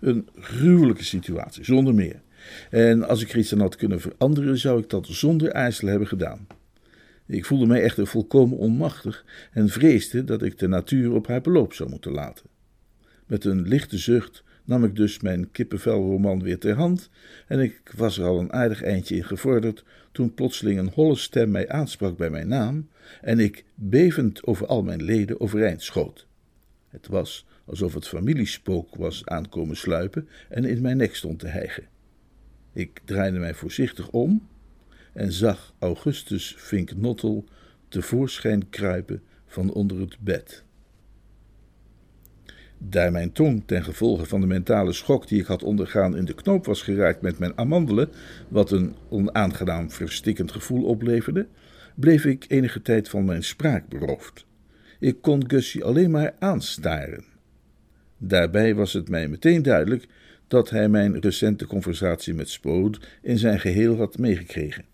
Een 0.00 0.28
gruwelijke 0.34 1.04
situatie, 1.04 1.64
zonder 1.64 1.94
meer. 1.94 2.20
En 2.70 3.08
als 3.08 3.22
ik 3.22 3.32
er 3.32 3.38
iets 3.38 3.52
aan 3.52 3.60
had 3.60 3.76
kunnen 3.76 4.00
veranderen, 4.00 4.58
zou 4.58 4.80
ik 4.80 4.90
dat 4.90 5.06
zonder 5.06 5.52
aarzelen 5.52 5.90
hebben 5.90 6.08
gedaan. 6.08 6.46
Ik 7.26 7.44
voelde 7.44 7.66
mij 7.66 7.82
echter 7.82 8.06
volkomen 8.06 8.58
onmachtig 8.58 9.24
en 9.52 9.68
vreesde 9.68 10.24
dat 10.24 10.42
ik 10.42 10.58
de 10.58 10.68
natuur 10.68 11.12
op 11.12 11.26
haar 11.26 11.40
beloop 11.40 11.72
zou 11.72 11.90
moeten 11.90 12.12
laten. 12.12 12.53
Met 13.26 13.44
een 13.44 13.68
lichte 13.68 13.98
zucht 13.98 14.44
nam 14.64 14.84
ik 14.84 14.96
dus 14.96 15.20
mijn 15.20 15.50
kippenvelroman 15.50 16.42
weer 16.42 16.58
ter 16.58 16.74
hand 16.74 17.10
en 17.46 17.60
ik 17.60 17.92
was 17.96 18.18
er 18.18 18.24
al 18.24 18.38
een 18.38 18.52
aardig 18.52 18.82
eindje 18.82 19.16
in 19.16 19.24
gevorderd 19.24 19.84
toen 20.12 20.34
plotseling 20.34 20.78
een 20.78 20.90
holle 20.94 21.16
stem 21.16 21.50
mij 21.50 21.68
aansprak 21.68 22.16
bij 22.16 22.30
mijn 22.30 22.48
naam 22.48 22.88
en 23.20 23.38
ik 23.38 23.64
bevend 23.74 24.46
over 24.46 24.66
al 24.66 24.82
mijn 24.82 25.02
leden 25.02 25.40
overeind 25.40 25.82
schoot. 25.82 26.26
Het 26.88 27.06
was 27.06 27.46
alsof 27.64 27.94
het 27.94 28.08
familiespook 28.08 28.94
was 28.96 29.26
aankomen 29.26 29.76
sluipen 29.76 30.28
en 30.48 30.64
in 30.64 30.82
mijn 30.82 30.96
nek 30.96 31.14
stond 31.14 31.38
te 31.38 31.46
hijgen. 31.46 31.84
Ik 32.72 33.00
draaide 33.04 33.38
mij 33.38 33.54
voorzichtig 33.54 34.10
om 34.10 34.48
en 35.12 35.32
zag 35.32 35.74
Augustus 35.78 36.54
Fink 36.58 36.96
Nottel 36.96 37.44
tevoorschijn 37.88 38.68
kruipen 38.68 39.22
van 39.46 39.72
onder 39.72 40.00
het 40.00 40.18
bed. 40.18 40.64
Daar 42.88 43.12
mijn 43.12 43.32
tong 43.32 43.62
ten 43.66 43.84
gevolge 43.84 44.24
van 44.24 44.40
de 44.40 44.46
mentale 44.46 44.92
schok 44.92 45.28
die 45.28 45.40
ik 45.40 45.46
had 45.46 45.62
ondergaan 45.62 46.16
in 46.16 46.24
de 46.24 46.34
knoop 46.34 46.66
was 46.66 46.82
geraakt 46.82 47.20
met 47.20 47.38
mijn 47.38 47.58
amandelen, 47.58 48.08
wat 48.48 48.70
een 48.70 48.94
onaangenaam 49.08 49.90
verstikkend 49.90 50.52
gevoel 50.52 50.84
opleverde, 50.84 51.46
bleef 51.94 52.24
ik 52.24 52.44
enige 52.48 52.82
tijd 52.82 53.08
van 53.08 53.24
mijn 53.24 53.42
spraak 53.42 53.88
beroofd. 53.88 54.46
Ik 55.00 55.22
kon 55.22 55.50
Gussie 55.50 55.84
alleen 55.84 56.10
maar 56.10 56.34
aanstaren. 56.38 57.24
Daarbij 58.18 58.74
was 58.74 58.92
het 58.92 59.08
mij 59.08 59.28
meteen 59.28 59.62
duidelijk 59.62 60.06
dat 60.48 60.70
hij 60.70 60.88
mijn 60.88 61.20
recente 61.20 61.66
conversatie 61.66 62.34
met 62.34 62.48
Spode 62.48 62.98
in 63.22 63.38
zijn 63.38 63.60
geheel 63.60 63.96
had 63.96 64.18
meegekregen. 64.18 64.84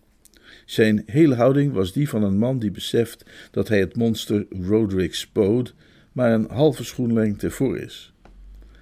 Zijn 0.65 1.03
hele 1.05 1.35
houding 1.35 1.73
was 1.73 1.93
die 1.93 2.09
van 2.09 2.23
een 2.23 2.37
man 2.37 2.59
die 2.59 2.71
beseft 2.71 3.25
dat 3.51 3.67
hij 3.67 3.79
het 3.79 3.95
monster 3.95 4.45
Roderick 4.49 5.15
Spode 5.15 5.71
maar 6.11 6.31
een 6.31 6.49
halve 6.49 6.83
schoenlengte 6.83 7.51
voor 7.51 7.77
is. 7.77 8.13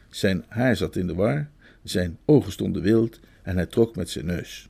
Zijn 0.09 0.45
haar 0.47 0.75
zat 0.75 0.95
in 0.95 1.07
de 1.07 1.15
war, 1.15 1.49
zijn 1.83 2.17
ogen 2.25 2.51
stonden 2.51 2.81
wild 2.81 3.19
en 3.43 3.55
hij 3.55 3.65
trok 3.65 3.95
met 3.95 4.09
zijn 4.09 4.25
neus. 4.25 4.69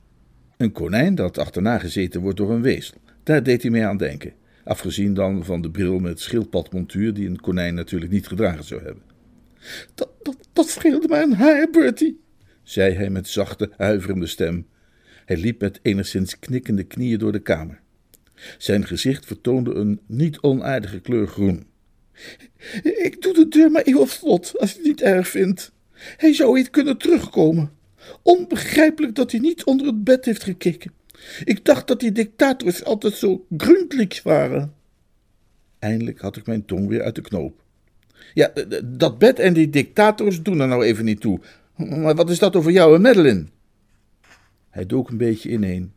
Een 0.56 0.72
konijn 0.72 1.14
dat 1.14 1.38
achterna 1.38 1.78
gezeten 1.78 2.20
wordt 2.20 2.36
door 2.36 2.50
een 2.50 2.62
wezel, 2.62 2.96
daar 3.22 3.42
deed 3.42 3.62
hij 3.62 3.70
mee 3.70 3.84
aan 3.84 3.96
denken. 3.96 4.32
Afgezien 4.64 5.14
dan 5.14 5.44
van 5.44 5.62
de 5.62 5.70
bril 5.70 5.98
met 5.98 6.20
schildpadmontuur 6.20 7.14
die 7.14 7.28
een 7.28 7.40
konijn 7.40 7.74
natuurlijk 7.74 8.12
niet 8.12 8.28
gedragen 8.28 8.64
zou 8.64 8.82
hebben. 8.82 9.02
Dat, 9.94 10.08
dat, 10.22 10.36
dat 10.52 10.68
scheelde 10.68 11.08
maar 11.08 11.22
een 11.22 11.34
haar, 11.34 11.70
Bertie, 11.70 12.20
zei 12.62 12.94
hij 12.94 13.10
met 13.10 13.28
zachte, 13.28 13.70
huiverende 13.76 14.26
stem. 14.26 14.66
Hij 15.24 15.36
liep 15.36 15.60
met 15.60 15.78
enigszins 15.82 16.38
knikkende 16.38 16.84
knieën 16.84 17.18
door 17.18 17.32
de 17.32 17.40
kamer. 17.40 17.80
Zijn 18.58 18.86
gezicht 18.86 19.26
vertoonde 19.26 19.74
een 19.74 20.00
niet 20.06 20.40
onaardige 20.40 21.00
kleur 21.00 21.26
groen. 21.26 21.66
Ik 22.82 23.22
doe 23.22 23.34
de 23.34 23.48
deur 23.48 23.70
maar 23.70 23.82
even 23.82 24.08
slot, 24.08 24.58
als 24.58 24.70
je 24.70 24.76
het 24.76 24.86
niet 24.86 25.00
erg 25.00 25.28
vindt. 25.28 25.72
Hij 26.16 26.34
zou 26.34 26.54
niet 26.54 26.70
kunnen 26.70 26.98
terugkomen. 26.98 27.72
Onbegrijpelijk 28.22 29.14
dat 29.14 29.30
hij 29.30 29.40
niet 29.40 29.64
onder 29.64 29.86
het 29.86 30.04
bed 30.04 30.24
heeft 30.24 30.42
gekeken. 30.42 30.92
Ik 31.44 31.64
dacht 31.64 31.86
dat 31.86 32.00
die 32.00 32.12
dictators 32.12 32.84
altijd 32.84 33.14
zo 33.14 33.46
gründlich 33.56 34.22
waren. 34.22 34.74
Eindelijk 35.78 36.20
had 36.20 36.36
ik 36.36 36.46
mijn 36.46 36.64
tong 36.64 36.88
weer 36.88 37.02
uit 37.02 37.14
de 37.14 37.20
knoop. 37.20 37.62
Ja, 38.34 38.52
dat 38.84 39.18
bed 39.18 39.38
en 39.38 39.52
die 39.52 39.70
dictators 39.70 40.42
doen 40.42 40.60
er 40.60 40.68
nou 40.68 40.84
even 40.84 41.04
niet 41.04 41.20
toe. 41.20 41.40
Maar 41.76 42.14
wat 42.14 42.30
is 42.30 42.38
dat 42.38 42.56
over 42.56 42.70
jou 42.70 42.94
en 42.94 43.00
Madeline? 43.00 43.46
Hij 44.70 44.86
dook 44.86 45.08
een 45.08 45.16
beetje 45.16 45.50
ineen. 45.50 45.92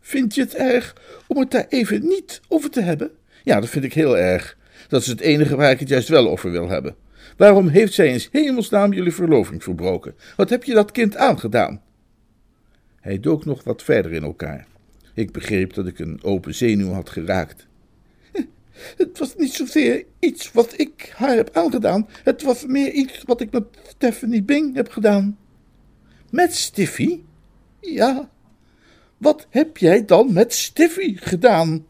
Vind 0.00 0.34
je 0.34 0.40
het 0.40 0.54
erg 0.54 0.96
om 1.26 1.38
het 1.38 1.50
daar 1.50 1.66
even 1.68 2.06
niet 2.06 2.40
over 2.48 2.70
te 2.70 2.80
hebben? 2.80 3.10
Ja, 3.44 3.60
dat 3.60 3.68
vind 3.68 3.84
ik 3.84 3.92
heel 3.92 4.18
erg. 4.18 4.56
Dat 4.88 5.00
is 5.00 5.06
het 5.06 5.20
enige 5.20 5.56
waar 5.56 5.70
ik 5.70 5.80
het 5.80 5.88
juist 5.88 6.08
wel 6.08 6.28
over 6.28 6.50
wil 6.50 6.68
hebben. 6.68 6.96
Waarom 7.36 7.68
heeft 7.68 7.92
zij 7.92 8.08
in 8.08 8.22
hemelsnaam 8.30 8.92
jullie 8.92 9.12
verloving 9.12 9.62
verbroken? 9.62 10.14
Wat 10.36 10.50
heb 10.50 10.64
je 10.64 10.74
dat 10.74 10.90
kind 10.90 11.16
aangedaan? 11.16 11.82
Hij 13.00 13.20
dook 13.20 13.44
nog 13.44 13.64
wat 13.64 13.82
verder 13.82 14.12
in 14.12 14.22
elkaar. 14.22 14.66
Ik 15.14 15.32
begreep 15.32 15.74
dat 15.74 15.86
ik 15.86 15.98
een 15.98 16.22
open 16.22 16.54
zenuw 16.54 16.92
had 16.92 17.10
geraakt. 17.10 17.66
Het 18.96 19.18
was 19.18 19.36
niet 19.36 19.52
zozeer 19.52 20.04
iets 20.18 20.52
wat 20.52 20.78
ik 20.78 21.12
haar 21.16 21.36
heb 21.36 21.56
aangedaan. 21.56 22.08
Het 22.24 22.42
was 22.42 22.66
meer 22.66 22.92
iets 22.92 23.22
wat 23.26 23.40
ik 23.40 23.50
met 23.50 23.64
Stephanie 23.88 24.42
Bing 24.42 24.74
heb 24.74 24.90
gedaan. 24.90 25.38
Met 26.30 26.54
Stiffy? 26.54 27.20
Ja. 27.80 28.30
Wat 29.18 29.46
heb 29.50 29.76
jij 29.76 30.04
dan 30.04 30.32
met 30.32 30.54
Stiffy 30.54 31.16
gedaan? 31.16 31.86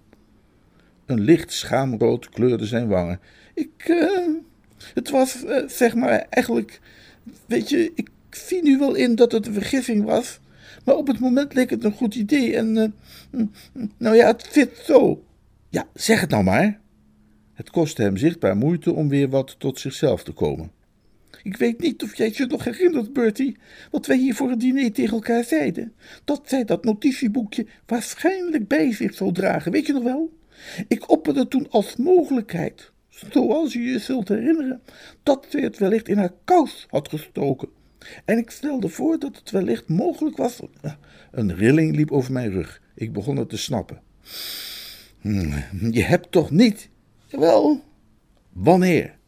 Een 1.07 1.21
licht 1.21 1.53
schaamrood 1.53 2.29
kleurde 2.29 2.67
zijn 2.67 2.89
wangen. 2.89 3.21
Ik, 3.55 3.89
uh, 3.89 4.29
het 4.95 5.11
was, 5.11 5.45
uh, 5.45 5.69
zeg 5.69 5.95
maar, 5.95 6.27
eigenlijk, 6.31 6.81
weet 7.47 7.69
je, 7.69 7.93
ik 7.95 8.11
zie 8.31 8.63
nu 8.63 8.79
wel 8.79 8.95
in 8.95 9.15
dat 9.15 9.33
het 9.33 9.47
een 9.47 9.53
vergissing 9.53 10.05
was, 10.05 10.41
maar 10.85 10.97
op 10.97 11.07
het 11.07 11.19
moment 11.19 11.55
leek 11.55 11.71
het 11.71 11.85
een 11.85 11.93
goed 11.93 12.15
idee 12.15 12.57
en, 12.57 12.95
uh, 13.31 13.43
nou 13.97 14.17
ja, 14.17 14.27
het 14.27 14.49
zit 14.51 14.77
zo. 14.85 15.25
Ja, 15.69 15.87
zeg 15.95 16.21
het 16.21 16.31
nou 16.31 16.45
maar. 16.45 16.81
Het 17.53 17.71
kostte 17.71 18.03
hem 18.03 18.17
zichtbaar 18.17 18.57
moeite 18.57 18.93
om 18.93 19.09
weer 19.09 19.29
wat 19.29 19.55
tot 19.59 19.79
zichzelf 19.79 20.25
te 20.25 20.33
komen. 20.33 20.71
Ik 21.43 21.57
weet 21.57 21.81
niet 21.81 22.03
of 22.03 22.17
jij 22.17 22.33
je 22.35 22.47
nog 22.47 22.65
herinnert, 22.65 23.13
Bertie, 23.13 23.57
wat 23.91 24.07
wij 24.07 24.17
hier 24.17 24.35
voor 24.35 24.51
het 24.51 24.61
diner 24.61 24.93
tegen 24.93 25.15
elkaar 25.15 25.45
zeiden. 25.45 25.93
Dat 26.25 26.43
zij 26.45 26.65
dat 26.65 26.85
notitieboekje 26.85 27.67
waarschijnlijk 27.87 28.69
bij 28.69 28.93
zich 28.93 29.15
zou 29.15 29.33
dragen, 29.33 29.73
weet 29.73 29.87
je 29.87 29.93
nog 29.93 30.03
wel? 30.03 30.33
Ik 30.89 31.11
opperde 31.11 31.49
toen 31.49 31.71
als 31.71 31.97
mogelijkheid, 31.97 32.93
zoals 33.09 33.73
je 33.73 33.83
je 33.83 33.99
zult 33.99 34.29
herinneren, 34.29 34.83
dat 35.23 35.47
zij 35.49 35.61
het 35.61 35.79
wellicht 35.79 36.09
in 36.09 36.19
haar 36.19 36.33
kous 36.45 36.87
had 36.91 37.09
gestoken. 37.09 37.69
En 38.25 38.39
ik 38.39 38.51
stelde 38.51 38.89
voor 38.89 39.19
dat 39.19 39.37
het 39.37 39.51
wellicht 39.51 39.89
mogelijk 39.89 40.37
was. 40.37 40.61
Een 41.31 41.55
rilling 41.55 41.97
liep 41.97 42.11
over 42.11 42.33
mijn 42.33 42.51
rug. 42.51 42.81
Ik 42.95 43.13
begon 43.13 43.37
het 43.37 43.49
te 43.49 43.59
snappen. 43.59 44.01
Hm, 45.21 45.91
je 45.91 46.03
hebt 46.03 46.33
toch 46.33 46.51
niet. 46.51 46.89
Wel, 47.31 47.85
wanneer? 48.53 49.19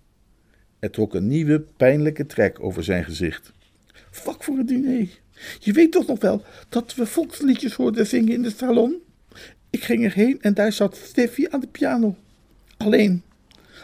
Er 0.79 0.91
trok 0.91 1.15
een 1.15 1.27
nieuwe, 1.27 1.61
pijnlijke 1.61 2.27
trek 2.27 2.61
over 2.61 2.85
zijn 2.85 3.05
gezicht. 3.05 3.53
Vak 4.11 4.45
voor 4.45 4.57
het 4.57 4.69
diner. 4.69 5.09
Je 5.59 5.73
weet 5.73 5.93
toch 5.93 6.07
nog 6.07 6.21
wel 6.21 6.43
dat 6.69 6.95
we 6.95 7.07
volksliedjes 7.07 7.75
hoorden 7.75 8.07
zingen 8.07 8.33
in 8.33 8.43
de 8.43 8.51
salon? 8.51 9.03
Ik 9.75 9.85
ging 9.85 10.05
erheen 10.05 10.41
en 10.41 10.55
daar 10.55 10.73
zat 10.73 10.97
Steffi 10.97 11.47
aan 11.51 11.61
de 11.61 11.67
piano. 11.67 12.17
Alleen. 12.77 13.23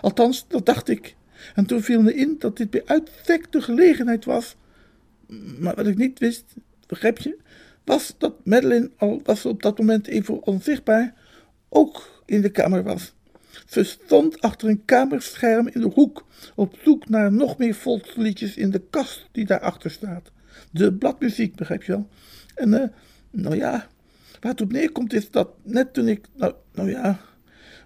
Althans, 0.01 0.45
dat 0.49 0.67
dacht 0.67 0.89
ik. 0.89 1.15
En 1.55 1.67
toen 1.67 1.83
viel 1.83 2.03
me 2.03 2.15
in 2.15 2.37
dat 2.39 2.57
dit 2.57 2.71
bij 2.71 2.83
uitstek 2.85 3.53
de 3.53 3.61
gelegenheid 3.61 4.25
was. 4.25 4.57
Maar 5.59 5.75
wat 5.75 5.87
ik 5.87 5.97
niet 5.97 6.19
wist, 6.19 6.55
begrijp 6.87 7.19
je, 7.19 7.37
was 7.85 8.15
dat 8.19 8.35
Madeline, 8.45 8.91
al 8.97 9.21
was 9.25 9.47
op 9.47 9.63
dat 9.63 9.79
moment 9.79 10.07
even 10.07 10.43
onzichtbaar, 10.47 11.15
ook 11.69 12.23
in 12.27 12.41
de 12.41 12.51
kamer 12.51 12.83
was. 12.83 13.15
Ze 13.67 13.85
stond 13.85 14.41
achter 14.41 14.69
een 14.69 14.85
kamerscherm 14.85 15.69
in 15.69 15.81
de 15.81 15.91
hoek, 15.95 16.27
op 16.55 16.77
zoek 16.83 17.09
naar 17.09 17.33
nog 17.33 17.59
meer 17.59 17.75
volksliedjes 17.75 18.57
in 18.57 18.71
de 18.71 18.83
kast 18.91 19.29
die 19.33 19.47
daarachter 19.47 19.91
staat. 19.91 20.31
De 20.71 20.93
bladmuziek, 20.93 21.55
begrijp 21.55 21.83
je 21.83 21.93
wel. 21.93 22.09
En, 22.55 22.69
uh, 22.73 22.85
nou 23.31 23.57
ja, 23.57 23.89
waar 24.41 24.51
het 24.51 24.61
op 24.61 24.73
neerkomt 24.73 25.13
is 25.13 25.31
dat 25.31 25.49
net 25.63 25.95
toen 25.95 26.09
ik, 26.09 26.27
nou, 26.37 26.55
nou 26.75 26.91
ja, 26.91 27.21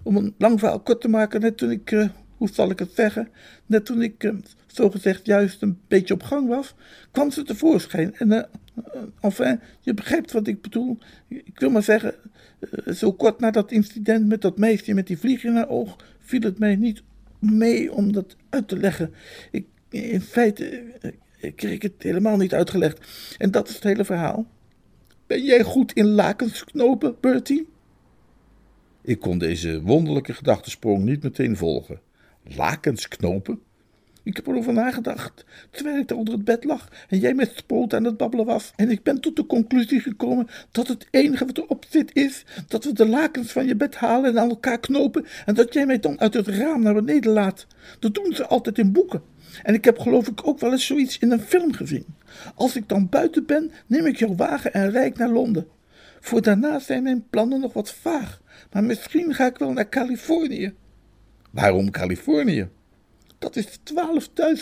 om 0.03 0.17
een 0.17 0.35
lang 0.39 0.59
verhaal 0.59 0.81
kort 0.81 1.01
te 1.01 1.09
maken, 1.09 1.41
net 1.41 1.57
toen 1.57 1.71
ik, 1.71 1.91
uh, 1.91 2.09
hoe 2.37 2.49
zal 2.53 2.71
ik 2.71 2.79
het 2.79 2.91
zeggen, 2.95 3.29
net 3.67 3.85
toen 3.85 4.03
ik, 4.03 4.25
uh, 4.25 4.35
zogezegd, 4.67 5.27
juist 5.27 5.63
een 5.63 5.79
beetje 5.89 6.15
op 6.15 6.23
gang 6.23 6.49
was, 6.49 6.75
kwam 7.11 7.31
ze 7.31 7.43
tevoorschijn. 7.43 8.15
En, 8.15 8.31
uh, 8.31 8.43
enfin, 9.21 9.61
je 9.81 9.95
begrijpt 9.95 10.33
wat 10.33 10.47
ik 10.47 10.63
bedoel. 10.63 10.99
Ik 11.29 11.59
wil 11.59 11.71
maar 11.71 11.83
zeggen, 11.83 12.15
zo 12.95 13.13
kort 13.13 13.41
na 13.41 13.51
dat 13.51 13.73
incident 13.73 14.27
met 14.27 14.41
dat 14.41 14.59
meisje 14.59 14.95
met 14.95 15.07
die 15.07 15.19
vlieg 15.19 15.45
in 15.45 15.55
haar 15.55 15.69
oog, 15.69 15.97
viel 16.19 16.41
het 16.41 16.59
mij 16.59 16.77
niet 16.77 17.03
mee 17.39 17.93
om 17.93 18.13
dat 18.13 18.37
uit 18.51 18.69
te 18.69 18.77
leggen. 18.77 19.15
Ik, 19.51 19.67
in 19.89 20.21
feite 20.21 20.83
ik 21.45 21.57
kreeg 21.57 21.83
het 21.83 21.93
helemaal 21.99 22.37
niet 22.37 22.55
uitgelegd. 22.55 23.01
En 23.39 23.51
dat 23.51 23.69
is 23.69 23.75
het 23.75 23.85
hele 23.85 24.05
verhaal. 24.05 24.47
Ben 25.27 25.45
jij 25.45 25.63
goed 25.63 25.93
in 25.93 26.07
lakens 26.07 26.65
knopen, 26.65 27.17
Bertie? 27.21 27.69
Ik 29.03 29.21
kon 29.21 29.39
deze 29.39 29.83
wonderlijke 29.83 30.33
gedachtesprong 30.33 31.05
niet 31.05 31.23
meteen 31.23 31.57
volgen. 31.57 32.01
Lakens 32.57 33.09
knopen? 33.09 33.61
Ik 34.23 34.37
heb 34.37 34.47
erover 34.47 34.73
nagedacht, 34.73 35.45
terwijl 35.71 35.99
ik 35.99 36.09
daar 36.09 36.19
onder 36.19 36.35
het 36.35 36.45
bed 36.45 36.65
lag 36.65 36.89
en 37.09 37.19
jij 37.19 37.35
met 37.35 37.53
spoot 37.55 37.95
aan 37.95 38.05
het 38.05 38.17
babbelen 38.17 38.47
was. 38.47 38.73
En 38.77 38.91
ik 38.91 39.03
ben 39.03 39.21
tot 39.21 39.37
de 39.37 39.47
conclusie 39.47 40.01
gekomen 40.01 40.49
dat 40.71 40.89
het 40.89 41.07
enige 41.11 41.47
wat 41.47 41.59
erop 41.59 41.85
zit 41.89 42.11
is 42.15 42.45
dat 42.69 42.85
we 42.85 42.93
de 42.93 43.09
lakens 43.09 43.53
van 43.53 43.67
je 43.67 43.77
bed 43.77 43.95
halen 43.95 44.31
en 44.31 44.39
aan 44.39 44.49
elkaar 44.49 44.81
knopen 44.81 45.27
en 45.47 45.55
dat 45.55 45.75
jij 45.75 45.87
mij 45.87 46.01
dan 46.01 46.21
uit 46.21 46.35
het 46.35 46.49
raam 46.49 46.83
naar 46.83 46.95
beneden 46.95 47.33
laat. 47.33 47.67
Dat 47.99 48.15
doen 48.15 48.35
ze 48.35 48.47
altijd 48.47 48.79
in 48.79 48.93
boeken. 48.93 49.23
En 49.63 49.75
ik 49.75 49.85
heb 49.85 49.99
geloof 49.99 50.29
ik 50.29 50.47
ook 50.47 50.61
wel 50.61 50.73
eens 50.73 50.87
zoiets 50.87 51.19
in 51.19 51.31
een 51.31 51.41
film 51.41 51.73
gezien. 51.73 52.05
Als 52.55 52.77
ik 52.77 52.89
dan 52.89 53.09
buiten 53.09 53.47
ben, 53.47 53.71
neem 53.87 54.07
ik 54.07 54.17
jouw 54.17 54.35
wagen 54.35 54.73
en 54.73 54.91
rijd 54.91 55.19
naar 55.19 55.31
Londen. 55.31 55.69
Voor 56.21 56.43
daarna 56.43 56.79
zijn 56.79 57.03
mijn 57.03 57.29
plannen 57.31 57.61
nog 57.61 57.73
wat 57.73 57.93
vaag, 57.93 58.41
maar 58.73 58.85
misschien 58.85 59.35
ga 59.35 59.47
ik 59.47 59.59
wel 59.59 59.73
naar 59.73 59.89
Californië. 59.89 60.75
Waarom 61.51 61.91
Californië? 61.91 62.69
Dat 63.39 63.57
is 63.57 63.79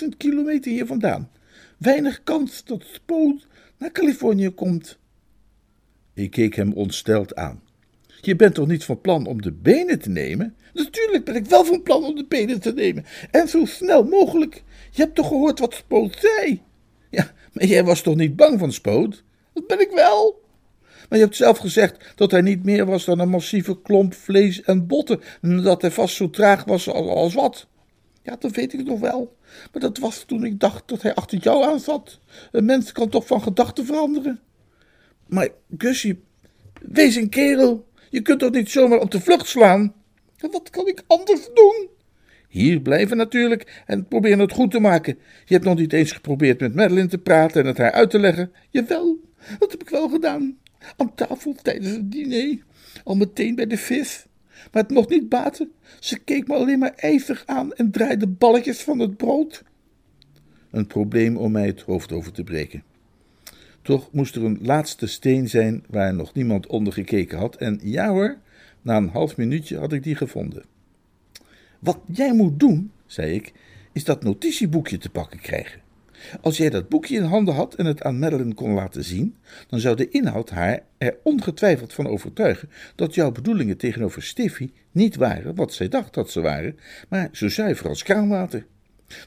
12.000 0.02 0.08
kilometer 0.16 0.72
hier 0.72 0.86
vandaan. 0.86 1.30
Weinig 1.78 2.22
kans 2.22 2.64
dat 2.64 2.84
Spoot 2.92 3.46
naar 3.78 3.92
Californië 3.92 4.50
komt. 4.50 4.98
Ik 6.14 6.30
keek 6.30 6.54
hem 6.54 6.72
ontsteld 6.72 7.34
aan. 7.34 7.62
Je 8.20 8.36
bent 8.36 8.54
toch 8.54 8.66
niet 8.66 8.84
van 8.84 9.00
plan 9.00 9.26
om 9.26 9.42
de 9.42 9.52
benen 9.52 9.98
te 9.98 10.08
nemen? 10.08 10.56
Natuurlijk 10.72 11.24
ben 11.24 11.34
ik 11.34 11.46
wel 11.46 11.64
van 11.64 11.82
plan 11.82 12.04
om 12.04 12.14
de 12.14 12.24
benen 12.24 12.60
te 12.60 12.72
nemen. 12.72 13.04
En 13.30 13.48
zo 13.48 13.64
snel 13.64 14.04
mogelijk. 14.04 14.62
Je 14.90 15.02
hebt 15.02 15.14
toch 15.14 15.28
gehoord 15.28 15.58
wat 15.58 15.74
Spoot 15.74 16.16
zei? 16.20 16.62
Ja, 17.18 17.32
maar 17.52 17.64
jij 17.64 17.84
was 17.84 18.00
toch 18.00 18.16
niet 18.16 18.36
bang 18.36 18.58
van 18.58 18.72
Spoot? 18.72 19.22
Dat 19.52 19.66
ben 19.66 19.80
ik 19.80 19.90
wel. 19.90 20.40
Maar 21.08 21.18
je 21.18 21.24
hebt 21.24 21.36
zelf 21.36 21.58
gezegd 21.58 22.12
dat 22.14 22.30
hij 22.30 22.40
niet 22.40 22.64
meer 22.64 22.86
was 22.86 23.04
dan 23.04 23.18
een 23.18 23.28
massieve 23.28 23.82
klomp 23.82 24.14
vlees 24.14 24.62
en 24.62 24.86
botten. 24.86 25.20
En 25.40 25.62
dat 25.62 25.80
hij 25.80 25.90
vast 25.90 26.16
zo 26.16 26.30
traag 26.30 26.64
was 26.64 26.88
als 26.88 27.34
wat. 27.34 27.66
Ja, 28.22 28.36
dat 28.38 28.50
weet 28.50 28.72
ik 28.72 28.84
nog 28.84 29.00
wel. 29.00 29.36
Maar 29.72 29.82
dat 29.82 29.98
was 29.98 30.24
toen 30.26 30.44
ik 30.44 30.60
dacht 30.60 30.88
dat 30.88 31.02
hij 31.02 31.14
achter 31.14 31.38
jou 31.38 31.64
aan 31.64 31.80
zat. 31.80 32.18
Een 32.52 32.64
mens 32.64 32.92
kan 32.92 33.08
toch 33.08 33.26
van 33.26 33.42
gedachten 33.42 33.86
veranderen? 33.86 34.40
Maar 35.26 35.48
Gussie, 35.78 36.22
wees 36.80 37.14
een 37.14 37.28
kerel. 37.28 37.86
Je 38.10 38.22
kunt 38.22 38.38
toch 38.38 38.50
niet 38.50 38.70
zomaar 38.70 39.00
op 39.00 39.10
de 39.10 39.20
vlucht 39.20 39.48
slaan? 39.48 39.94
wat 40.50 40.70
kan 40.70 40.86
ik 40.86 41.02
anders 41.06 41.48
doen? 41.54 41.88
Hier 42.52 42.80
blijven 42.80 43.16
natuurlijk 43.16 43.82
en 43.86 44.06
proberen 44.06 44.38
het 44.38 44.52
goed 44.52 44.70
te 44.70 44.80
maken. 44.80 45.18
Je 45.44 45.54
hebt 45.54 45.64
nog 45.64 45.78
niet 45.78 45.92
eens 45.92 46.12
geprobeerd 46.12 46.60
met 46.60 46.74
Madeline 46.74 47.08
te 47.08 47.18
praten 47.18 47.60
en 47.60 47.66
het 47.66 47.78
haar 47.78 47.92
uit 47.92 48.10
te 48.10 48.18
leggen. 48.18 48.52
Jawel, 48.70 49.20
dat 49.58 49.70
heb 49.70 49.82
ik 49.82 49.88
wel 49.88 50.08
gedaan. 50.08 50.58
Aan 50.96 51.14
tafel 51.14 51.54
tijdens 51.62 51.90
het 51.92 52.12
diner. 52.12 52.58
Al 53.04 53.14
meteen 53.14 53.54
bij 53.54 53.66
de 53.66 53.76
vis. 53.76 54.26
Maar 54.72 54.82
het 54.82 54.90
mocht 54.90 55.08
niet 55.08 55.28
baten. 55.28 55.72
Ze 56.00 56.18
keek 56.18 56.48
me 56.48 56.54
alleen 56.54 56.78
maar 56.78 56.94
ijzig 56.96 57.42
aan 57.46 57.72
en 57.72 57.90
draaide 57.90 58.26
balletjes 58.26 58.82
van 58.82 58.98
het 58.98 59.16
brood. 59.16 59.64
Een 60.70 60.86
probleem 60.86 61.36
om 61.36 61.52
mij 61.52 61.66
het 61.66 61.80
hoofd 61.80 62.12
over 62.12 62.32
te 62.32 62.44
breken. 62.44 62.82
Toch 63.82 64.12
moest 64.12 64.36
er 64.36 64.44
een 64.44 64.58
laatste 64.62 65.06
steen 65.06 65.48
zijn 65.48 65.84
waar 65.88 66.14
nog 66.14 66.34
niemand 66.34 66.66
onder 66.66 66.92
gekeken 66.92 67.38
had. 67.38 67.56
En 67.56 67.80
ja 67.82 68.08
hoor, 68.08 68.36
na 68.82 68.96
een 68.96 69.08
half 69.08 69.36
minuutje 69.36 69.78
had 69.78 69.92
ik 69.92 70.02
die 70.02 70.16
gevonden. 70.16 70.64
Wat 71.82 71.98
jij 72.06 72.34
moet 72.34 72.60
doen, 72.60 72.92
zei 73.06 73.34
ik, 73.34 73.52
is 73.92 74.04
dat 74.04 74.22
notitieboekje 74.22 74.98
te 74.98 75.10
pakken 75.10 75.40
krijgen. 75.40 75.80
Als 76.40 76.56
jij 76.56 76.70
dat 76.70 76.88
boekje 76.88 77.16
in 77.16 77.22
handen 77.22 77.54
had 77.54 77.74
en 77.74 77.86
het 77.86 78.02
aan 78.02 78.18
Madeline 78.18 78.54
kon 78.54 78.72
laten 78.72 79.04
zien, 79.04 79.36
dan 79.68 79.80
zou 79.80 79.96
de 79.96 80.08
inhoud 80.08 80.50
haar 80.50 80.80
er 80.98 81.16
ongetwijfeld 81.22 81.92
van 81.92 82.06
overtuigen 82.06 82.70
dat 82.94 83.14
jouw 83.14 83.32
bedoelingen 83.32 83.76
tegenover 83.76 84.22
Stiffy 84.22 84.70
niet 84.90 85.16
waren 85.16 85.54
wat 85.54 85.72
zij 85.72 85.88
dacht 85.88 86.14
dat 86.14 86.30
ze 86.30 86.40
waren, 86.40 86.78
maar 87.08 87.28
zo 87.32 87.48
zuiver 87.48 87.88
als 87.88 88.02
kraanwater. 88.02 88.66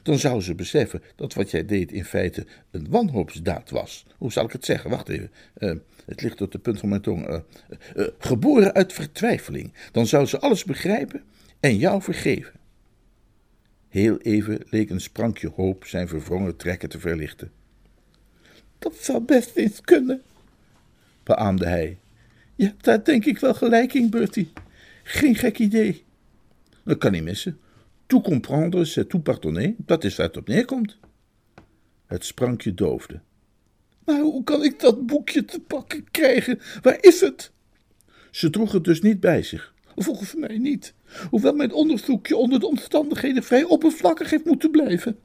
Dan 0.02 0.18
zou 0.18 0.40
ze 0.40 0.54
beseffen 0.54 1.02
dat 1.16 1.34
wat 1.34 1.50
jij 1.50 1.64
deed 1.64 1.92
in 1.92 2.04
feite 2.04 2.46
een 2.70 2.86
wanhoopsdaad 2.90 3.70
was. 3.70 4.06
Hoe 4.18 4.32
zal 4.32 4.44
ik 4.44 4.52
het 4.52 4.64
zeggen? 4.64 4.90
Wacht 4.90 5.08
even. 5.08 5.30
Uh, 5.58 5.74
het 6.06 6.22
ligt 6.22 6.40
op 6.40 6.52
de 6.52 6.58
punt 6.58 6.78
van 6.78 6.88
mijn 6.88 7.00
tong. 7.00 7.28
Uh, 7.28 8.06
geboren 8.18 8.74
uit 8.74 8.92
vertwijfeling. 8.92 9.72
Dan 9.92 10.06
zou 10.06 10.26
ze 10.26 10.38
alles 10.38 10.64
begrijpen 10.64 11.22
en 11.60 11.76
jou 11.76 12.02
vergeven. 12.02 12.52
Heel 13.88 14.18
even 14.18 14.60
leek 14.70 14.90
een 14.90 15.00
sprankje 15.00 15.48
hoop 15.48 15.84
zijn 15.84 16.08
verwrongen 16.08 16.56
trekken 16.56 16.88
te 16.88 17.00
verlichten. 17.00 17.52
Dat 18.78 18.96
zou 18.96 19.20
best 19.20 19.56
eens 19.56 19.80
kunnen, 19.80 20.22
beaamde 21.22 21.66
hij. 21.66 21.98
Je 22.54 22.64
hebt 22.64 22.84
daar 22.84 23.04
denk 23.04 23.24
ik 23.24 23.38
wel 23.38 23.54
gelijk 23.54 23.94
in, 23.94 24.10
Bertie. 24.10 24.52
Geen 25.02 25.34
gek 25.34 25.58
idee. 25.58 26.04
Dat 26.84 26.98
kan 26.98 27.12
niet 27.12 27.22
missen. 27.22 27.58
Tout 28.06 28.24
comprendre, 28.24 28.84
c'est 28.84 29.08
tout 29.08 29.22
pardonner. 29.22 29.74
Dat 29.76 30.04
is 30.04 30.16
waar 30.16 30.26
het 30.26 30.36
op 30.36 30.48
neerkomt. 30.48 30.98
Het 32.06 32.24
sprankje 32.24 32.74
doofde. 32.74 33.20
Maar 34.04 34.20
hoe 34.20 34.44
kan 34.44 34.64
ik 34.64 34.80
dat 34.80 35.06
boekje 35.06 35.44
te 35.44 35.60
pakken 35.60 36.10
krijgen? 36.10 36.60
Waar 36.82 36.98
is 37.00 37.20
het? 37.20 37.52
Ze 38.30 38.50
droeg 38.50 38.72
het 38.72 38.84
dus 38.84 39.00
niet 39.00 39.20
bij 39.20 39.42
zich. 39.42 39.74
Volgens 39.96 40.34
mij 40.34 40.58
niet. 40.58 40.94
Hoewel 41.30 41.54
mijn 41.54 41.72
onderzoekje 41.72 42.36
onder 42.36 42.60
de 42.60 42.66
omstandigheden 42.66 43.42
vrij 43.42 43.64
oppervlakkig 43.64 44.30
heeft 44.30 44.44
moeten 44.44 44.70
blijven. 44.70 45.18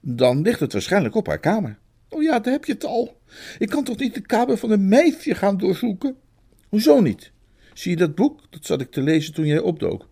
Dan 0.00 0.42
ligt 0.42 0.60
het 0.60 0.72
waarschijnlijk 0.72 1.14
op 1.14 1.26
haar 1.26 1.40
kamer. 1.40 1.78
Oh 2.08 2.22
ja, 2.22 2.40
daar 2.40 2.52
heb 2.52 2.64
je 2.64 2.72
het 2.72 2.84
al. 2.84 3.20
Ik 3.58 3.68
kan 3.68 3.84
toch 3.84 3.98
niet 3.98 4.14
de 4.14 4.20
kamer 4.20 4.56
van 4.56 4.70
een 4.70 4.88
meisje 4.88 5.34
gaan 5.34 5.58
doorzoeken? 5.58 6.16
Hoezo 6.68 7.00
niet? 7.00 7.32
Zie 7.74 7.90
je 7.90 7.96
dat 7.96 8.14
boek? 8.14 8.40
Dat 8.50 8.66
zat 8.66 8.80
ik 8.80 8.90
te 8.90 9.02
lezen 9.02 9.34
toen 9.34 9.46
jij 9.46 9.58
opdook. 9.58 10.08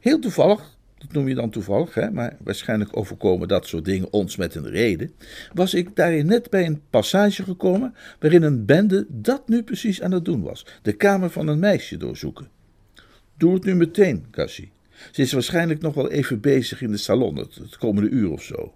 Heel 0.00 0.18
toevallig 0.18 0.78
dat 1.00 1.12
noem 1.12 1.28
je 1.28 1.34
dan 1.34 1.50
toevallig, 1.50 1.94
hè, 1.94 2.10
maar 2.10 2.36
waarschijnlijk 2.42 2.96
overkomen 2.96 3.48
dat 3.48 3.66
soort 3.66 3.84
dingen 3.84 4.12
ons 4.12 4.36
met 4.36 4.54
een 4.54 4.68
reden, 4.68 5.12
was 5.54 5.74
ik 5.74 5.96
daarin 5.96 6.26
net 6.26 6.50
bij 6.50 6.66
een 6.66 6.82
passage 6.90 7.42
gekomen 7.42 7.94
waarin 8.18 8.42
een 8.42 8.64
bende 8.64 9.06
dat 9.08 9.48
nu 9.48 9.62
precies 9.62 10.02
aan 10.02 10.12
het 10.12 10.24
doen 10.24 10.42
was: 10.42 10.66
de 10.82 10.92
kamer 10.92 11.30
van 11.30 11.48
een 11.48 11.58
meisje 11.58 11.96
doorzoeken. 11.96 12.48
Doe 13.40 13.54
het 13.54 13.64
nu 13.64 13.74
meteen, 13.74 14.26
Cassie. 14.30 14.70
Ze 15.10 15.22
is 15.22 15.32
waarschijnlijk 15.32 15.80
nog 15.80 15.94
wel 15.94 16.10
even 16.10 16.40
bezig 16.40 16.82
in 16.82 16.90
de 16.90 16.96
salon, 16.96 17.36
het, 17.36 17.76
komende 17.78 18.08
uur 18.08 18.30
of 18.30 18.42
zo. 18.42 18.74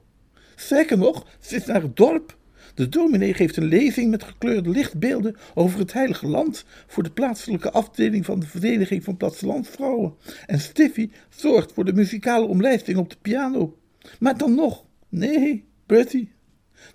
Zeker 0.57 0.99
nog, 0.99 1.27
ze 1.41 1.57
is 1.57 1.65
naar 1.65 1.83
het 1.83 1.97
dorp. 1.97 2.37
De 2.75 2.89
dominee 2.89 3.35
geeft 3.35 3.57
een 3.57 3.65
lezing 3.65 4.11
met 4.11 4.23
gekleurde 4.23 4.71
lichtbeelden 4.71 5.37
over 5.55 5.79
het 5.79 5.93
heilige 5.93 6.27
land 6.27 6.65
voor 6.87 7.03
de 7.03 7.11
plaatselijke 7.11 7.71
afdeling 7.71 8.25
van 8.25 8.41
de 8.41 8.47
Vereniging 8.47 9.05
van 9.05 9.17
Plattelandsvrouwen. 9.17 10.15
En 10.47 10.61
Stiffy 10.61 11.11
zorgt 11.29 11.73
voor 11.73 11.85
de 11.85 11.93
muzikale 11.93 12.47
omlijsting 12.47 12.99
op 12.99 13.11
de 13.11 13.19
piano. 13.23 13.79
Maar 14.19 14.39
dan 14.39 14.55
nog, 14.55 14.85
nee, 15.09 15.65
Bertie, 15.87 16.33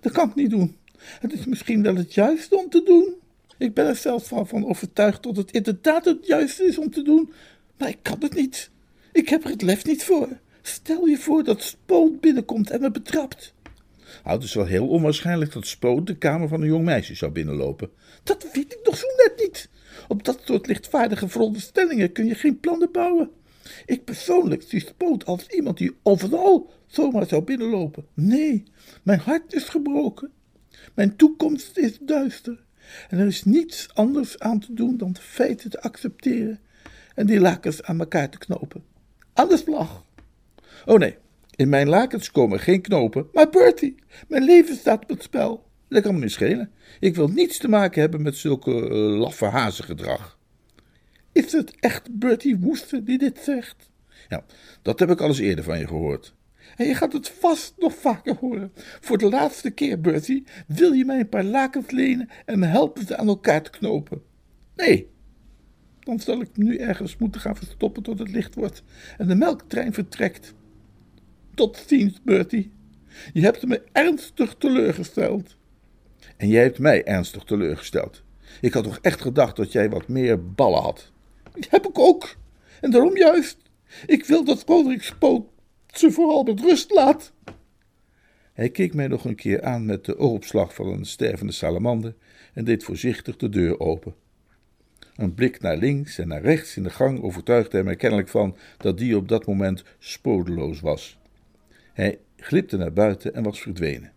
dat 0.00 0.12
kan 0.12 0.28
ik 0.28 0.34
niet 0.34 0.50
doen. 0.50 0.76
Het 0.98 1.32
is 1.32 1.44
misschien 1.44 1.82
wel 1.82 1.96
het 1.96 2.14
juiste 2.14 2.56
om 2.56 2.68
te 2.68 2.82
doen. 2.82 3.14
Ik 3.58 3.74
ben 3.74 3.86
er 3.86 3.96
zelfs 3.96 4.28
van 4.28 4.66
overtuigd 4.66 5.22
dat 5.22 5.36
het 5.36 5.50
inderdaad 5.50 6.04
het 6.04 6.26
juiste 6.26 6.64
is 6.64 6.78
om 6.78 6.90
te 6.90 7.02
doen, 7.02 7.32
maar 7.80 7.88
ik 7.88 8.02
kan 8.02 8.16
het 8.20 8.34
niet. 8.34 8.70
Ik 9.12 9.28
heb 9.28 9.44
er 9.44 9.50
het 9.50 9.62
lef 9.62 9.84
niet 9.84 10.04
voor. 10.04 10.28
Stel 10.62 11.06
je 11.06 11.16
voor 11.16 11.44
dat 11.44 11.62
Spoot 11.62 12.20
binnenkomt 12.20 12.70
en 12.70 12.80
me 12.80 12.90
betrapt. 12.90 13.54
Nou, 14.24 14.36
het 14.36 14.42
is 14.44 14.54
wel 14.54 14.66
heel 14.66 14.88
onwaarschijnlijk 14.88 15.52
dat 15.52 15.66
Spoot 15.66 16.06
de 16.06 16.16
kamer 16.18 16.48
van 16.48 16.60
een 16.60 16.66
jong 16.66 16.84
meisje 16.84 17.14
zou 17.14 17.32
binnenlopen. 17.32 17.90
Dat 18.22 18.46
weet 18.52 18.72
ik 18.72 18.80
nog 18.82 18.96
zo 18.96 19.06
net 19.16 19.32
niet. 19.36 19.68
Op 20.08 20.24
dat 20.24 20.40
soort 20.44 20.66
lichtvaardige 20.66 21.28
veronderstellingen 21.28 22.12
kun 22.12 22.26
je 22.26 22.34
geen 22.34 22.60
plannen 22.60 22.92
bouwen. 22.92 23.30
Ik 23.86 24.04
persoonlijk 24.04 24.62
zie 24.62 24.80
Spoot 24.80 25.24
als 25.24 25.46
iemand 25.46 25.78
die 25.78 25.96
overal 26.02 26.70
zomaar 26.86 27.26
zou 27.26 27.42
binnenlopen. 27.42 28.06
Nee, 28.14 28.62
mijn 29.02 29.18
hart 29.18 29.52
is 29.52 29.64
gebroken. 29.64 30.30
Mijn 30.94 31.16
toekomst 31.16 31.78
is 31.78 31.98
duister. 31.98 32.64
En 33.08 33.18
er 33.18 33.26
is 33.26 33.44
niets 33.44 33.88
anders 33.94 34.38
aan 34.38 34.60
te 34.60 34.74
doen 34.74 34.96
dan 34.96 35.12
de 35.12 35.20
feiten 35.20 35.70
te 35.70 35.82
accepteren 35.82 36.60
en 37.14 37.26
die 37.26 37.40
lakens 37.40 37.82
aan 37.82 38.00
elkaar 38.00 38.30
te 38.30 38.38
knopen. 38.38 38.84
Aan 39.32 39.48
de 39.48 39.56
slag. 39.56 40.04
Oh 40.84 40.98
nee, 40.98 41.16
in 41.56 41.68
mijn 41.68 41.88
lakens 41.88 42.30
komen 42.30 42.60
geen 42.60 42.80
knopen. 42.80 43.26
Maar 43.32 43.50
Bertie, 43.50 43.94
mijn 44.28 44.44
leven 44.44 44.76
staat 44.76 45.02
op 45.02 45.08
het 45.08 45.22
spel. 45.22 45.68
Dat 45.88 46.02
kan 46.02 46.14
me 46.14 46.20
niet 46.20 46.30
schelen. 46.30 46.70
Ik 47.00 47.14
wil 47.14 47.28
niets 47.28 47.58
te 47.58 47.68
maken 47.68 48.00
hebben 48.00 48.22
met 48.22 48.36
zulke 48.36 48.70
uh, 48.70 49.18
laffe 49.18 49.44
hazengedrag. 49.44 50.38
Is 51.32 51.52
het 51.52 51.74
echt 51.80 52.18
Bertie 52.18 52.58
Woester 52.58 53.04
die 53.04 53.18
dit 53.18 53.38
zegt? 53.38 53.90
Ja, 54.28 54.44
dat 54.82 54.98
heb 54.98 55.10
ik 55.10 55.20
al 55.20 55.28
eens 55.28 55.38
eerder 55.38 55.64
van 55.64 55.78
je 55.78 55.86
gehoord. 55.86 56.34
En 56.76 56.86
je 56.86 56.94
gaat 56.94 57.12
het 57.12 57.28
vast 57.28 57.74
nog 57.78 57.94
vaker 57.94 58.36
horen. 58.40 58.72
Voor 59.00 59.18
de 59.18 59.28
laatste 59.28 59.70
keer, 59.70 60.00
Bertie, 60.00 60.44
wil 60.66 60.92
je 60.92 61.04
mij 61.04 61.20
een 61.20 61.28
paar 61.28 61.44
lakens 61.44 61.90
lenen 61.90 62.28
en 62.44 62.58
me 62.58 62.66
helpen 62.66 63.06
ze 63.06 63.16
aan 63.16 63.28
elkaar 63.28 63.62
te 63.62 63.70
knopen? 63.70 64.22
Nee. 64.76 65.10
Dan 66.00 66.20
zal 66.20 66.40
ik 66.40 66.56
nu 66.56 66.76
ergens 66.76 67.16
moeten 67.16 67.40
gaan 67.40 67.56
verstoppen 67.56 68.02
tot 68.02 68.18
het 68.18 68.30
licht 68.30 68.54
wordt 68.54 68.82
en 69.18 69.26
de 69.26 69.34
melktrein 69.34 69.92
vertrekt. 69.92 70.54
Tot 71.54 71.84
ziens, 71.86 72.22
Bertie. 72.22 72.72
Je 73.32 73.40
hebt 73.40 73.66
me 73.66 73.82
ernstig 73.92 74.54
teleurgesteld. 74.58 75.56
En 76.36 76.48
jij 76.48 76.62
hebt 76.62 76.78
mij 76.78 77.04
ernstig 77.04 77.44
teleurgesteld. 77.44 78.22
Ik 78.60 78.72
had 78.72 78.84
toch 78.84 78.98
echt 79.02 79.20
gedacht 79.20 79.56
dat 79.56 79.72
jij 79.72 79.90
wat 79.90 80.08
meer 80.08 80.52
ballen 80.52 80.82
had. 80.82 81.12
heb 81.68 81.86
ik 81.86 81.98
ook. 81.98 82.36
En 82.80 82.90
daarom 82.90 83.16
juist. 83.16 83.56
Ik 84.06 84.24
wil 84.24 84.44
dat 84.44 84.64
Roderick 84.66 85.02
Spoot 85.02 85.46
ze 85.86 86.10
vooral 86.10 86.42
met 86.42 86.60
rust 86.60 86.90
laat. 86.90 87.32
Hij 88.52 88.70
keek 88.70 88.94
mij 88.94 89.06
nog 89.06 89.24
een 89.24 89.34
keer 89.34 89.62
aan 89.62 89.84
met 89.84 90.04
de 90.04 90.18
oogopslag 90.18 90.74
van 90.74 90.86
een 90.86 91.04
stervende 91.04 91.52
salamander 91.52 92.14
en 92.54 92.64
deed 92.64 92.84
voorzichtig 92.84 93.36
de 93.36 93.48
deur 93.48 93.80
open. 93.80 94.14
Een 95.20 95.34
blik 95.34 95.60
naar 95.60 95.76
links 95.76 96.18
en 96.18 96.28
naar 96.28 96.42
rechts 96.42 96.76
in 96.76 96.82
de 96.82 96.90
gang 96.90 97.22
overtuigde 97.22 97.76
hem 97.76 97.88
er 97.88 97.96
kennelijk 97.96 98.28
van 98.28 98.56
dat 98.76 98.98
die 98.98 99.16
op 99.16 99.28
dat 99.28 99.46
moment 99.46 99.84
spodeloos 99.98 100.80
was. 100.80 101.18
Hij 101.92 102.18
glipte 102.36 102.76
naar 102.76 102.92
buiten 102.92 103.34
en 103.34 103.42
was 103.42 103.60
verdwenen. 103.60 104.12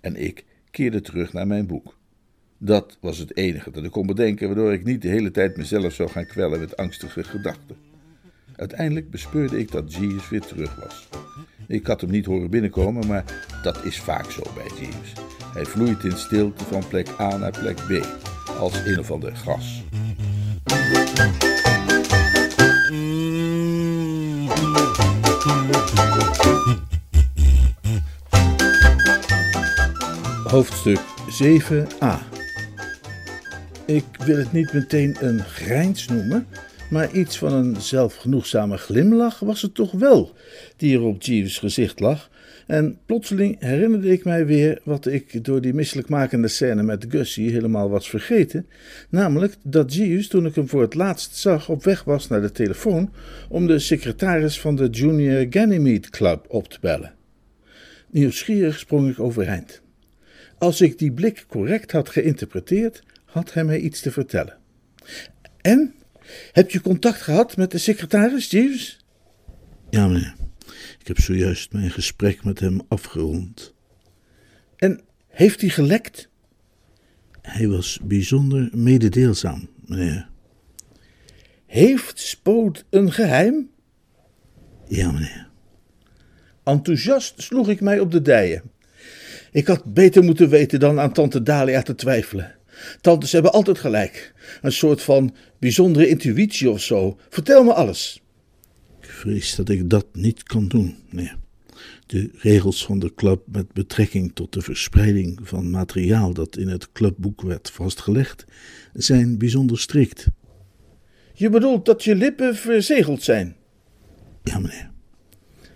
En 0.00 0.16
ik 0.16 0.44
keerde 0.70 1.00
terug 1.00 1.32
naar 1.32 1.46
mijn 1.46 1.66
boek. 1.66 1.96
Dat 2.58 2.98
was 3.00 3.18
het 3.18 3.36
enige 3.36 3.70
dat 3.70 3.84
ik 3.84 3.90
kon 3.90 4.06
bedenken, 4.06 4.46
waardoor 4.46 4.72
ik 4.72 4.84
niet 4.84 5.02
de 5.02 5.08
hele 5.08 5.30
tijd 5.30 5.56
mezelf 5.56 5.92
zou 5.92 6.08
gaan 6.08 6.26
kwellen 6.26 6.60
met 6.60 6.76
angstige 6.76 7.24
gedachten. 7.24 7.76
Uiteindelijk 8.56 9.10
bespeurde 9.10 9.58
ik 9.58 9.70
dat 9.70 9.94
Jeeves 9.94 10.28
weer 10.28 10.40
terug 10.40 10.74
was. 10.74 11.08
Ik 11.66 11.86
had 11.86 12.00
hem 12.00 12.10
niet 12.10 12.26
horen 12.26 12.50
binnenkomen, 12.50 13.06
maar 13.06 13.46
dat 13.62 13.84
is 13.84 14.00
vaak 14.00 14.30
zo 14.30 14.42
bij 14.54 14.68
Jeeves. 14.80 15.12
Hij 15.52 15.64
vloeit 15.64 16.04
in 16.04 16.16
stilte 16.16 16.64
van 16.64 16.88
plek 16.88 17.08
A 17.20 17.36
naar 17.36 17.58
plek 17.58 17.76
B, 17.76 18.06
als 18.58 18.84
een 18.84 18.98
of 18.98 19.10
ander 19.10 19.36
gas. 19.36 19.84
Hoofdstuk 30.50 31.00
7a 31.42 32.18
Ik 33.86 34.04
wil 34.24 34.36
het 34.36 34.52
niet 34.52 34.72
meteen 34.72 35.16
een 35.20 35.44
grijns 35.44 36.06
noemen, 36.06 36.46
maar 36.90 37.12
iets 37.12 37.38
van 37.38 37.52
een 37.52 37.80
zelfgenoegzame 37.80 38.76
glimlach 38.76 39.38
was 39.38 39.62
het 39.62 39.74
toch 39.74 39.92
wel 39.92 40.36
die 40.76 40.96
er 40.96 41.02
op 41.02 41.22
Jeeves' 41.22 41.58
gezicht 41.58 42.00
lag. 42.00 42.28
En 42.70 42.98
plotseling 43.06 43.56
herinnerde 43.58 44.12
ik 44.12 44.24
mij 44.24 44.46
weer 44.46 44.80
wat 44.84 45.06
ik 45.06 45.44
door 45.44 45.60
die 45.60 45.74
misselijkmakende 45.74 46.48
scène 46.48 46.82
met 46.82 47.06
Gussie 47.08 47.50
helemaal 47.50 47.90
was 47.90 48.10
vergeten. 48.10 48.66
Namelijk 49.08 49.54
dat 49.62 49.94
Jeeves, 49.94 50.28
toen 50.28 50.46
ik 50.46 50.54
hem 50.54 50.68
voor 50.68 50.82
het 50.82 50.94
laatst 50.94 51.36
zag, 51.36 51.68
op 51.68 51.84
weg 51.84 52.04
was 52.04 52.28
naar 52.28 52.40
de 52.40 52.52
telefoon 52.52 53.12
om 53.48 53.66
de 53.66 53.78
secretaris 53.78 54.60
van 54.60 54.76
de 54.76 54.88
Junior 54.88 55.46
Ganymede 55.50 56.10
Club 56.10 56.44
op 56.48 56.68
te 56.68 56.78
bellen. 56.80 57.14
Nieuwsgierig 58.10 58.78
sprong 58.78 59.10
ik 59.10 59.20
overeind. 59.20 59.80
Als 60.58 60.80
ik 60.80 60.98
die 60.98 61.12
blik 61.12 61.44
correct 61.48 61.92
had 61.92 62.08
geïnterpreteerd, 62.08 63.02
had 63.24 63.52
hij 63.52 63.64
mij 63.64 63.78
iets 63.78 64.00
te 64.00 64.10
vertellen. 64.10 64.56
En? 65.60 65.94
Heb 66.52 66.70
je 66.70 66.80
contact 66.80 67.20
gehad 67.20 67.56
met 67.56 67.70
de 67.70 67.78
secretaris, 67.78 68.50
Jeeves? 68.50 69.04
Ja, 69.90 70.06
meneer. 70.06 70.39
Ik 71.00 71.06
heb 71.06 71.18
zojuist 71.18 71.72
mijn 71.72 71.90
gesprek 71.90 72.44
met 72.44 72.60
hem 72.60 72.80
afgerond. 72.88 73.74
En 74.76 75.00
heeft 75.28 75.60
hij 75.60 75.70
gelekt? 75.70 76.28
Hij 77.42 77.68
was 77.68 77.98
bijzonder 78.02 78.68
mededeelzaam, 78.72 79.68
meneer. 79.84 80.28
Heeft 81.66 82.18
Spoot 82.18 82.84
een 82.90 83.12
geheim? 83.12 83.70
Ja, 84.88 85.10
meneer. 85.10 85.48
Enthousiast 86.64 87.42
sloeg 87.42 87.68
ik 87.68 87.80
mij 87.80 88.00
op 88.00 88.10
de 88.10 88.22
dijen. 88.22 88.62
Ik 89.52 89.66
had 89.66 89.84
beter 89.84 90.22
moeten 90.22 90.48
weten 90.48 90.80
dan 90.80 91.00
aan 91.00 91.12
tante 91.12 91.42
Dalia 91.42 91.82
te 91.82 91.94
twijfelen. 91.94 92.54
Tantes 93.00 93.32
hebben 93.32 93.52
altijd 93.52 93.78
gelijk. 93.78 94.34
Een 94.62 94.72
soort 94.72 95.02
van 95.02 95.34
bijzondere 95.58 96.08
intuïtie 96.08 96.70
of 96.70 96.80
zo. 96.80 97.18
Vertel 97.28 97.64
me 97.64 97.72
alles. 97.72 98.22
Vrees 99.20 99.54
dat 99.54 99.68
ik 99.68 99.90
dat 99.90 100.06
niet 100.12 100.42
kan 100.42 100.68
doen, 100.68 100.96
meneer. 101.10 101.36
De 102.06 102.30
regels 102.32 102.84
van 102.84 102.98
de 102.98 103.14
club 103.14 103.42
met 103.46 103.72
betrekking 103.72 104.30
tot 104.34 104.52
de 104.52 104.60
verspreiding 104.60 105.38
van 105.42 105.70
materiaal 105.70 106.32
dat 106.32 106.56
in 106.56 106.68
het 106.68 106.92
clubboek 106.92 107.42
werd 107.42 107.70
vastgelegd, 107.70 108.44
zijn 108.92 109.38
bijzonder 109.38 109.78
strikt. 109.78 110.26
Je 111.34 111.50
bedoelt 111.50 111.84
dat 111.84 112.04
je 112.04 112.14
lippen 112.14 112.56
verzegeld 112.56 113.22
zijn? 113.22 113.56
Ja, 114.42 114.58
meneer. 114.58 114.90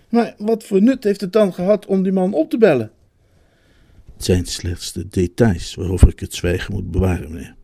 Maar 0.09 0.35
wat 0.37 0.63
voor 0.63 0.81
nut 0.81 1.03
heeft 1.03 1.21
het 1.21 1.33
dan 1.33 1.53
gehad 1.53 1.85
om 1.85 2.03
die 2.03 2.11
man 2.11 2.33
op 2.33 2.49
te 2.49 2.57
bellen? 2.57 2.91
Het 4.13 4.25
zijn 4.25 4.45
slechts 4.45 4.93
de 4.93 5.07
details 5.07 5.75
waarover 5.75 6.07
ik 6.07 6.19
het 6.19 6.33
zwijgen 6.33 6.73
moet 6.73 6.91
bewaren, 6.91 7.31
meneer. 7.31 7.55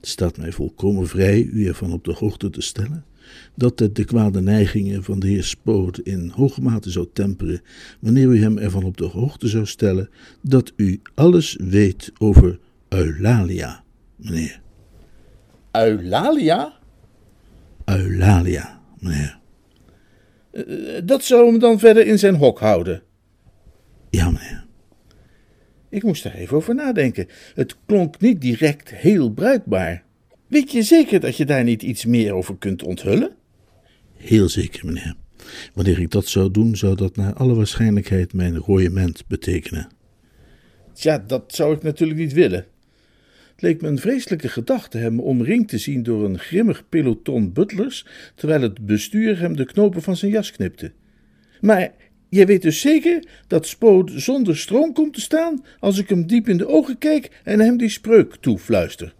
Het 0.00 0.08
staat 0.08 0.36
mij 0.36 0.52
volkomen 0.52 1.08
vrij 1.08 1.42
u 1.42 1.66
ervan 1.66 1.92
op 1.92 2.04
de 2.04 2.12
hoogte 2.12 2.50
te 2.50 2.60
stellen 2.60 3.04
dat 3.54 3.78
het 3.78 3.94
de 3.94 4.04
kwade 4.04 4.40
neigingen 4.40 5.04
van 5.04 5.18
de 5.18 5.26
heer 5.26 5.44
Spoot 5.44 5.98
in 5.98 6.32
hoge 6.34 6.60
mate 6.60 6.90
zou 6.90 7.08
temperen 7.12 7.62
wanneer 8.00 8.26
u 8.26 8.40
hem 8.40 8.58
ervan 8.58 8.84
op 8.84 8.96
de 8.96 9.04
hoogte 9.04 9.48
zou 9.48 9.66
stellen 9.66 10.10
dat 10.40 10.72
u 10.76 11.00
alles 11.14 11.56
weet 11.60 12.12
over 12.18 12.58
Eulalia, 12.88 13.84
meneer. 14.16 14.60
Eulalia? 15.70 16.72
Eulalia, 17.84 18.80
meneer. 18.98 19.40
Uh, 20.52 21.00
dat 21.04 21.24
zou 21.24 21.46
hem 21.46 21.58
dan 21.58 21.78
verder 21.78 22.06
in 22.06 22.18
zijn 22.18 22.34
hok 22.34 22.58
houden? 22.58 23.02
Ja, 24.10 24.30
meneer. 24.30 24.64
Ik 25.88 26.02
moest 26.02 26.24
er 26.24 26.34
even 26.34 26.56
over 26.56 26.74
nadenken. 26.74 27.26
Het 27.54 27.76
klonk 27.86 28.20
niet 28.20 28.40
direct 28.40 28.90
heel 28.90 29.30
bruikbaar. 29.30 30.04
Weet 30.52 30.72
je 30.72 30.82
zeker 30.82 31.20
dat 31.20 31.36
je 31.36 31.44
daar 31.44 31.64
niet 31.64 31.82
iets 31.82 32.04
meer 32.04 32.32
over 32.32 32.56
kunt 32.56 32.82
onthullen? 32.82 33.30
Heel 34.16 34.48
zeker, 34.48 34.86
meneer. 34.86 35.14
Wanneer 35.74 36.00
ik 36.00 36.10
dat 36.10 36.26
zou 36.26 36.50
doen, 36.50 36.76
zou 36.76 36.96
dat 36.96 37.16
naar 37.16 37.34
alle 37.34 37.54
waarschijnlijkheid 37.54 38.32
mijn 38.32 38.56
royement 38.56 39.26
betekenen. 39.26 39.88
Tja, 40.92 41.24
dat 41.26 41.54
zou 41.54 41.74
ik 41.74 41.82
natuurlijk 41.82 42.18
niet 42.18 42.32
willen. 42.32 42.66
Het 43.50 43.62
leek 43.62 43.80
me 43.80 43.88
een 43.88 43.98
vreselijke 43.98 44.48
gedachte 44.48 44.98
hem 44.98 45.20
omringd 45.20 45.68
te 45.68 45.78
zien 45.78 46.02
door 46.02 46.24
een 46.24 46.38
grimmig 46.38 46.88
peloton 46.88 47.52
butlers, 47.52 48.06
terwijl 48.34 48.62
het 48.62 48.86
bestuur 48.86 49.38
hem 49.38 49.56
de 49.56 49.64
knopen 49.64 50.02
van 50.02 50.16
zijn 50.16 50.30
jas 50.30 50.50
knipte. 50.50 50.92
Maar 51.60 51.92
je 52.28 52.46
weet 52.46 52.62
dus 52.62 52.80
zeker 52.80 53.24
dat 53.46 53.66
Spoot 53.66 54.10
zonder 54.14 54.56
stroom 54.56 54.92
komt 54.92 55.14
te 55.14 55.20
staan 55.20 55.64
als 55.78 55.98
ik 55.98 56.08
hem 56.08 56.26
diep 56.26 56.48
in 56.48 56.56
de 56.56 56.68
ogen 56.68 56.98
kijk 56.98 57.40
en 57.44 57.60
hem 57.60 57.76
die 57.76 57.88
spreuk 57.88 58.36
toefluister. 58.40 59.14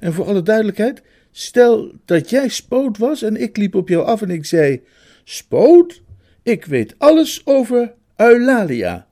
En 0.00 0.12
voor 0.12 0.24
alle 0.24 0.42
duidelijkheid, 0.42 1.02
stel 1.30 1.92
dat 2.04 2.30
jij 2.30 2.48
Spoot 2.48 2.98
was 2.98 3.22
en 3.22 3.40
ik 3.40 3.56
liep 3.56 3.74
op 3.74 3.88
jou 3.88 4.04
af 4.04 4.22
en 4.22 4.30
ik 4.30 4.44
zei: 4.44 4.80
Spoot, 5.24 6.02
ik 6.42 6.64
weet 6.64 6.94
alles 6.98 7.40
over 7.44 7.94
Eulalia. 8.16 9.06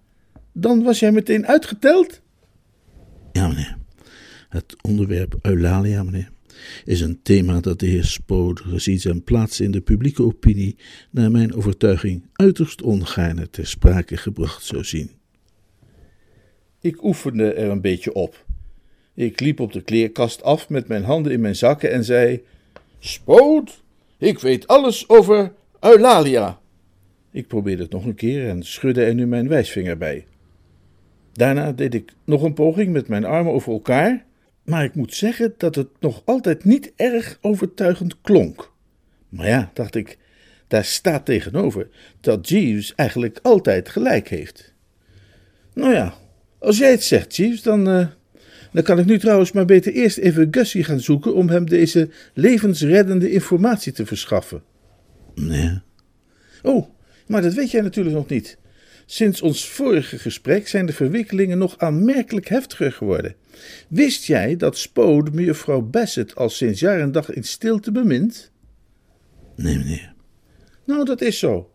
Dan 0.53 0.83
was 0.83 0.99
jij 0.99 1.13
meteen 1.13 1.47
uitgeteld? 1.47 2.21
Ja, 3.33 3.49
meneer. 3.49 3.77
Het 4.49 4.77
onderwerp 4.83 5.39
Eulalia, 5.43 6.03
meneer, 6.03 6.31
is 6.85 7.01
een 7.01 7.23
thema 7.23 7.61
dat 7.61 7.79
de 7.79 7.87
heer 7.87 8.05
Spoot, 8.05 8.61
gezien 8.61 9.01
zijn 9.01 9.25
plaats 9.25 9.61
in 9.61 9.71
de 9.71 9.81
publieke 9.81 10.23
opinie, 10.23 10.77
naar 11.11 11.31
mijn 11.31 11.55
overtuiging 11.55 12.27
uiterst 12.33 12.83
ongaarne 12.83 13.51
ter 13.51 13.67
sprake 13.67 14.17
gebracht 14.17 14.65
zou 14.65 14.85
zien. 14.85 15.11
Ik 16.81 17.05
oefende 17.05 17.53
er 17.53 17.71
een 17.71 17.81
beetje 17.81 18.13
op. 18.13 18.47
Ik 19.15 19.41
liep 19.41 19.61
op 19.61 19.73
de 19.73 19.83
kleerkast 19.83 20.43
af 20.43 20.69
met 20.69 20.89
mijn 20.89 21.05
handen 21.05 21.33
in 21.33 21.41
mijn 21.41 21.57
zakken 21.57 21.91
en 21.91 22.05
zei: 22.05 22.43
Spoot, 22.99 23.83
ik 24.19 24.39
weet 24.39 24.67
alles 24.67 25.09
over 25.09 25.53
Eulalia. 25.81 26.61
Ik 27.31 27.47
probeerde 27.47 27.83
het 27.83 27.93
nog 27.93 28.05
een 28.05 28.15
keer 28.15 28.49
en 28.49 28.63
schudde 28.63 29.05
er 29.05 29.15
nu 29.15 29.27
mijn 29.27 29.49
wijsvinger 29.49 29.99
bij. 29.99 30.27
Daarna 31.33 31.73
deed 31.73 31.95
ik 31.95 32.13
nog 32.25 32.43
een 32.43 32.55
poging 32.55 32.93
met 32.93 33.09
mijn 33.09 33.25
armen 33.25 33.53
over 33.53 33.73
elkaar, 33.73 34.25
maar 34.63 34.85
ik 34.85 34.95
moet 34.95 35.15
zeggen 35.15 35.55
dat 35.57 35.75
het 35.75 35.89
nog 36.01 36.23
altijd 36.25 36.65
niet 36.65 36.93
erg 36.97 37.39
overtuigend 37.41 38.21
klonk. 38.21 38.73
Maar 39.29 39.49
ja, 39.49 39.71
dacht 39.75 39.95
ik, 39.95 40.19
daar 40.69 40.85
staat 40.85 41.25
tegenover 41.25 41.89
dat 42.21 42.49
Jeeves 42.49 42.95
eigenlijk 42.95 43.39
altijd 43.43 43.89
gelijk 43.89 44.29
heeft. 44.29 44.75
Nou 45.75 45.93
ja, 45.93 46.15
als 46.59 46.79
jij 46.79 46.91
het 46.91 47.03
zegt, 47.03 47.37
Jeeves, 47.37 47.63
dan, 47.63 47.89
uh, 47.89 48.07
dan 48.75 48.83
kan 48.83 48.99
ik 48.99 49.05
nu 49.07 49.19
trouwens 49.19 49.53
maar 49.53 49.65
beter 49.65 49.93
eerst 49.93 50.19
even 50.19 50.49
Gussie 50.51 50.85
gaan 50.85 51.01
zoeken 51.01 51.35
om 51.35 51.49
hem 51.49 51.67
deze 51.67 52.09
levensreddende 52.33 53.31
informatie 53.31 53.93
te 53.93 54.07
verschaffen. 54.07 54.63
Nee. 55.35 55.81
Oh, 56.63 56.89
maar 57.27 57.43
dat 57.43 57.55
weet 57.55 57.71
jij 57.71 57.81
natuurlijk 57.81 58.17
nog 58.17 58.29
niet. 58.29 58.59
Sinds 59.07 59.43
ons 59.43 59.69
vorige 59.69 60.19
gesprek 60.19 60.69
zijn 60.69 60.87
de 60.87 60.93
verwikkelingen 60.93 61.59
nog 61.59 61.79
aanmerkelijk 61.79 62.49
heftiger 62.49 62.93
geworden. 62.93 63.35
Wist 63.89 64.25
jij 64.25 64.57
dat 64.57 64.79
Spode 64.79 65.31
mevrouw 65.31 65.83
Bassett 65.83 66.35
al 66.35 66.51
sinds 66.51 66.81
jaar 66.81 67.01
en 67.01 67.13
dag 67.13 67.31
in 67.31 67.45
stilte 67.45 67.93
bemint? 67.93 68.51
Nee, 69.57 69.77
meneer. 69.77 70.15
Nou, 70.87 71.05
dat 71.05 71.21
is 71.21 71.39
zo. 71.39 71.74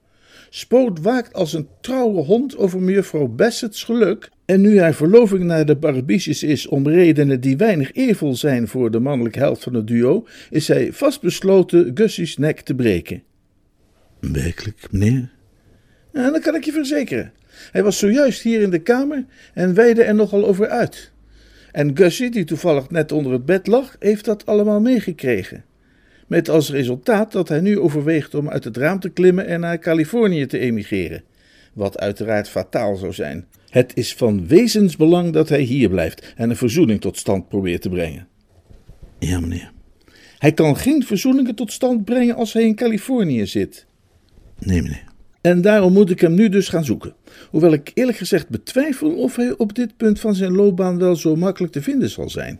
Spoot 0.50 1.00
waakt 1.02 1.34
als 1.34 1.54
een 1.54 1.68
trouwe 1.82 2.22
hond 2.22 2.58
over 2.58 2.82
mevrouw 2.82 3.28
Bassett's 3.28 3.84
geluk. 3.84 4.30
En 4.46 4.62
nu 4.62 4.80
haar 4.80 4.94
verloving 4.94 5.44
naar 5.44 5.66
de 5.66 5.76
Barbiches 5.76 6.44
is 6.44 6.68
om 6.68 6.88
redenen 6.88 7.42
die 7.42 7.58
weinig 7.58 7.94
eervol 7.94 8.36
zijn 8.36 8.68
voor 8.68 8.92
de 8.92 9.00
mannelijke 9.00 9.40
helft 9.40 9.64
van 9.64 9.74
het 9.74 9.88
duo, 9.88 10.28
is 10.50 10.68
hij 10.68 10.94
vastbesloten 10.94 11.92
Gussie's 11.94 12.38
nek 12.38 12.60
te 12.60 12.76
breken. 12.76 13.24
Werkelijk, 14.20 14.88
meneer? 14.92 15.30
Ja, 16.14 16.32
dat 16.32 16.42
kan 16.42 16.56
ik 16.56 16.64
je 16.64 16.72
verzekeren. 16.72 17.32
Hij 17.72 17.84
was 17.84 17.98
zojuist 17.98 18.42
hier 18.42 18.62
in 18.62 18.70
de 18.70 18.80
kamer 18.80 19.26
en 19.54 19.74
weidde 19.74 20.04
er 20.04 20.16
nogal 20.16 20.48
over 20.48 20.68
uit. 20.68 21.12
En 21.72 21.98
Gussie, 21.98 22.30
die 22.30 22.44
toevallig 22.44 22.90
net 22.90 23.12
onder 23.12 23.32
het 23.32 23.46
bed 23.46 23.68
lag, 23.68 23.96
heeft 24.00 24.26
dat 24.26 24.46
allemaal 24.46 24.82
meegekregen. 24.82 25.64
Met 26.30 26.50
als 26.50 26.72
resultaat 26.72 27.32
dat 27.32 27.50
hij 27.50 27.60
nu 27.60 27.80
overweegt 27.80 28.36
om 28.36 28.50
uit 28.50 28.63
het 28.63 28.78
raam 28.78 29.00
te 29.00 29.10
klimmen 29.10 29.48
en 29.48 29.60
naar 29.60 29.80
Californië 29.80 30.46
te 30.46 30.60
emigreren. 30.60 31.24
Wat 31.74 32.00
uiteraard 32.00 32.50
fataal 32.50 32.96
zou 32.96 33.13
zijn. 33.13 33.46
Het 33.70 33.92
is 33.96 34.13
van 34.13 34.48
wezensbelang 34.48 35.34
dat 35.34 35.50
hij 35.50 35.62
hier 35.62 35.89
blijft 35.89 36.34
en 36.36 36.50
een 36.50 36.56
verzoening 36.56 37.02
tot 37.02 37.18
stand 37.18 37.48
probeert 37.48 37.82
te 37.82 37.89
brengen. 37.89 38.28
Ja, 39.20 39.39
meneer. 39.39 39.72
Hij 40.38 40.52
kan 40.52 40.78
geen 40.78 41.04
verzoeningen 41.04 41.56
tot 41.56 41.72
stand 41.72 42.06
brengen 42.06 42.36
als 42.36 42.54
hij 42.54 42.63
in 42.63 42.76
Californië 42.76 43.46
zit. 43.46 43.86
Nee, 44.60 44.82
meneer. 44.82 45.04
En 45.42 45.62
daarom 45.62 45.94
moet 45.94 46.10
ik 46.10 46.20
hem 46.20 46.34
nu 46.34 46.50
dus 46.50 46.68
gaan 46.68 46.86
zoeken. 46.86 47.13
Hoewel 47.50 47.74
ik 47.74 47.92
eerlijk 47.94 48.18
gezegd 48.18 48.50
betwijfel 48.50 49.15
of 49.15 49.36
hij 49.36 49.54
op 49.58 49.76
dit 49.76 49.98
punt 49.98 50.20
van 50.20 50.36
zijn 50.36 50.56
loopbaan 50.56 50.98
wel 50.98 51.15
zo 51.15 51.36
makkelijk 51.36 51.74
te 51.74 51.82
vinden 51.82 52.10
zal 52.10 52.30
zijn. 52.30 52.60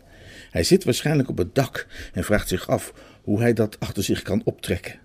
Hij 0.50 0.62
zit 0.62 0.84
waarschijnlijk 0.84 1.28
op 1.28 1.38
het 1.38 1.54
dak 1.54 1.86
en 2.12 2.24
vraagt 2.24 2.48
zich 2.48 2.68
af 2.68 2.92
hoe 3.22 3.40
hij 3.40 3.52
dat 3.52 3.80
achter 3.80 4.02
zich 4.02 4.22
kan 4.22 4.42
optrekken. 4.44 4.98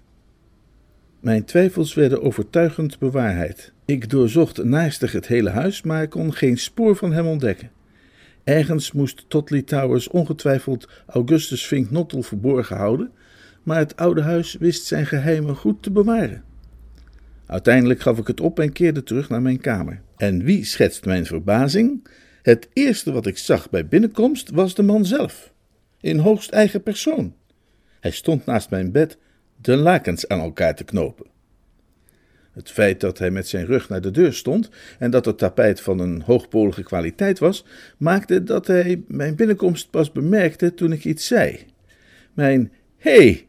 Mijn 1.19 1.45
twijfels 1.45 1.93
werden 1.93 2.21
overtuigend 2.21 2.99
bewaarheid. 2.99 3.73
Ik 3.85 4.09
doorzocht 4.09 4.63
naastig 4.63 5.11
het 5.11 5.27
hele 5.27 5.49
huis, 5.49 5.81
maar 5.81 6.07
kon 6.07 6.33
geen 6.33 6.57
spoor 6.57 6.95
van 6.95 7.13
hem 7.13 7.27
ontdekken. 7.27 7.71
Ergens 8.43 8.91
moest 8.91 9.25
Totley 9.27 9.61
Towers 9.61 10.07
ongetwijfeld 10.07 10.89
Augustus 11.05 11.65
Fink 11.65 11.91
Nottel 11.91 12.21
verborgen 12.21 12.77
houden, 12.77 13.11
maar 13.63 13.77
het 13.77 13.95
oude 13.95 14.21
huis 14.21 14.55
wist 14.59 14.85
zijn 14.85 15.05
geheimen 15.05 15.55
goed 15.55 15.83
te 15.83 15.91
bewaren. 15.91 16.43
Uiteindelijk 17.45 18.01
gaf 18.01 18.17
ik 18.17 18.27
het 18.27 18.41
op 18.41 18.59
en 18.59 18.71
keerde 18.71 19.03
terug 19.03 19.29
naar 19.29 19.41
mijn 19.41 19.59
kamer. 19.59 20.01
En 20.17 20.43
wie 20.43 20.65
schetst 20.65 21.05
mijn 21.05 21.25
verbazing? 21.25 22.07
Het 22.41 22.67
eerste 22.73 23.11
wat 23.11 23.25
ik 23.25 23.37
zag 23.37 23.69
bij 23.69 23.87
binnenkomst 23.87 24.49
was 24.49 24.75
de 24.75 24.83
man 24.83 25.05
zelf, 25.05 25.53
in 26.01 26.17
hoogst 26.17 26.51
eigen 26.51 26.83
persoon. 26.83 27.33
Hij 28.05 28.13
stond 28.13 28.45
naast 28.45 28.69
mijn 28.69 28.91
bed 28.91 29.17
de 29.61 29.75
lakens 29.75 30.27
aan 30.27 30.39
elkaar 30.39 30.75
te 30.75 30.83
knopen. 30.83 31.25
Het 32.51 32.71
feit 32.71 32.99
dat 32.99 33.17
hij 33.17 33.31
met 33.31 33.47
zijn 33.47 33.65
rug 33.65 33.89
naar 33.89 34.01
de 34.01 34.11
deur 34.11 34.33
stond 34.33 34.69
en 34.99 35.11
dat 35.11 35.25
het 35.25 35.37
tapijt 35.37 35.81
van 35.81 35.99
een 35.99 36.21
hoogpolige 36.21 36.83
kwaliteit 36.83 37.39
was, 37.39 37.65
maakte 37.97 38.43
dat 38.43 38.67
hij 38.67 39.03
mijn 39.07 39.35
binnenkomst 39.35 39.89
pas 39.89 40.11
bemerkte 40.11 40.73
toen 40.73 40.91
ik 40.91 41.05
iets 41.05 41.27
zei. 41.27 41.65
Mijn 42.33 42.71
hey, 42.97 43.47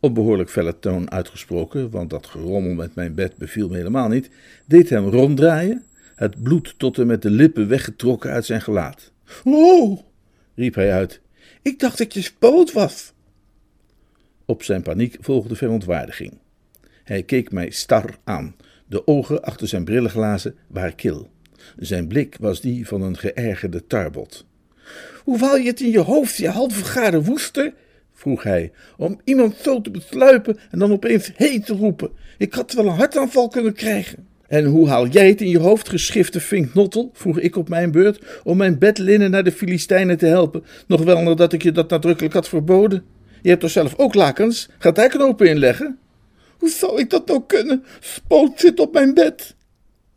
op 0.00 0.14
behoorlijk 0.14 0.50
felle 0.50 0.78
toon 0.78 1.10
uitgesproken, 1.10 1.90
want 1.90 2.10
dat 2.10 2.26
gerommel 2.26 2.74
met 2.74 2.94
mijn 2.94 3.14
bed 3.14 3.36
beviel 3.36 3.68
me 3.68 3.76
helemaal 3.76 4.08
niet, 4.08 4.30
deed 4.66 4.88
hem 4.90 5.08
ronddraaien, 5.08 5.84
het 6.14 6.42
bloed 6.42 6.74
tot 6.76 6.98
en 6.98 7.06
met 7.06 7.22
de 7.22 7.30
lippen 7.30 7.68
weggetrokken 7.68 8.30
uit 8.30 8.44
zijn 8.44 8.60
gelaat. 8.60 9.12
Oh, 9.44 10.00
riep 10.54 10.74
hij 10.74 10.92
uit, 10.92 11.20
ik 11.62 11.78
dacht 11.78 11.98
dat 11.98 12.14
je 12.14 12.22
spoot 12.22 12.72
was. 12.72 13.12
Op 14.50 14.62
zijn 14.62 14.82
paniek 14.82 15.16
volgde 15.20 15.56
verontwaardiging. 15.56 16.38
Hij 17.04 17.22
keek 17.22 17.52
mij 17.52 17.70
star 17.70 18.18
aan. 18.24 18.54
De 18.86 19.06
ogen 19.06 19.42
achter 19.42 19.68
zijn 19.68 19.84
brillenglazen 19.84 20.54
waren 20.68 20.94
kil. 20.94 21.30
Zijn 21.78 22.08
blik 22.08 22.36
was 22.40 22.60
die 22.60 22.86
van 22.86 23.02
een 23.02 23.18
geërgerde 23.18 23.86
tarbot. 23.86 24.46
Hoe 25.24 25.38
haal 25.38 25.56
je 25.56 25.66
het 25.66 25.80
in 25.80 25.90
je 25.90 25.98
hoofd, 25.98 26.36
je 26.36 26.48
halfvergare 26.48 27.22
woester? 27.22 27.72
vroeg 28.12 28.42
hij, 28.42 28.72
om 28.96 29.20
iemand 29.24 29.56
zo 29.56 29.80
te 29.80 29.90
besluipen 29.90 30.58
en 30.70 30.78
dan 30.78 30.92
opeens 30.92 31.32
heen 31.34 31.62
te 31.62 31.72
roepen. 31.74 32.10
Ik 32.38 32.54
had 32.54 32.72
wel 32.72 32.86
een 32.86 32.96
hartaanval 32.96 33.48
kunnen 33.48 33.74
krijgen. 33.74 34.26
En 34.48 34.64
hoe 34.64 34.88
haal 34.88 35.06
jij 35.06 35.28
het 35.28 35.40
in 35.40 35.48
je 35.48 35.58
hoofd, 35.58 35.88
geschifte 35.88 36.40
vinknottel? 36.40 37.10
vroeg 37.12 37.38
ik 37.38 37.56
op 37.56 37.68
mijn 37.68 37.90
beurt, 37.90 38.40
om 38.42 38.56
mijn 38.56 38.78
bedlinnen 38.78 39.30
naar 39.30 39.44
de 39.44 39.52
Filistijnen 39.52 40.18
te 40.18 40.26
helpen, 40.26 40.64
nog 40.86 41.02
wel 41.02 41.22
nadat 41.22 41.52
ik 41.52 41.62
je 41.62 41.72
dat 41.72 41.90
nadrukkelijk 41.90 42.34
had 42.34 42.48
verboden. 42.48 43.18
Je 43.42 43.48
hebt 43.48 43.60
toch 43.60 43.70
zelf 43.70 43.94
ook 43.96 44.14
lakens? 44.14 44.68
Gaat 44.78 44.96
daar 44.96 45.08
knopen 45.08 45.48
inleggen? 45.48 45.98
Hoe 46.58 46.68
zou 46.68 47.00
ik 47.00 47.10
dat 47.10 47.26
nou 47.26 47.42
kunnen? 47.46 47.84
Spoot 48.00 48.60
zit 48.60 48.80
op 48.80 48.92
mijn 48.92 49.14
bed. 49.14 49.54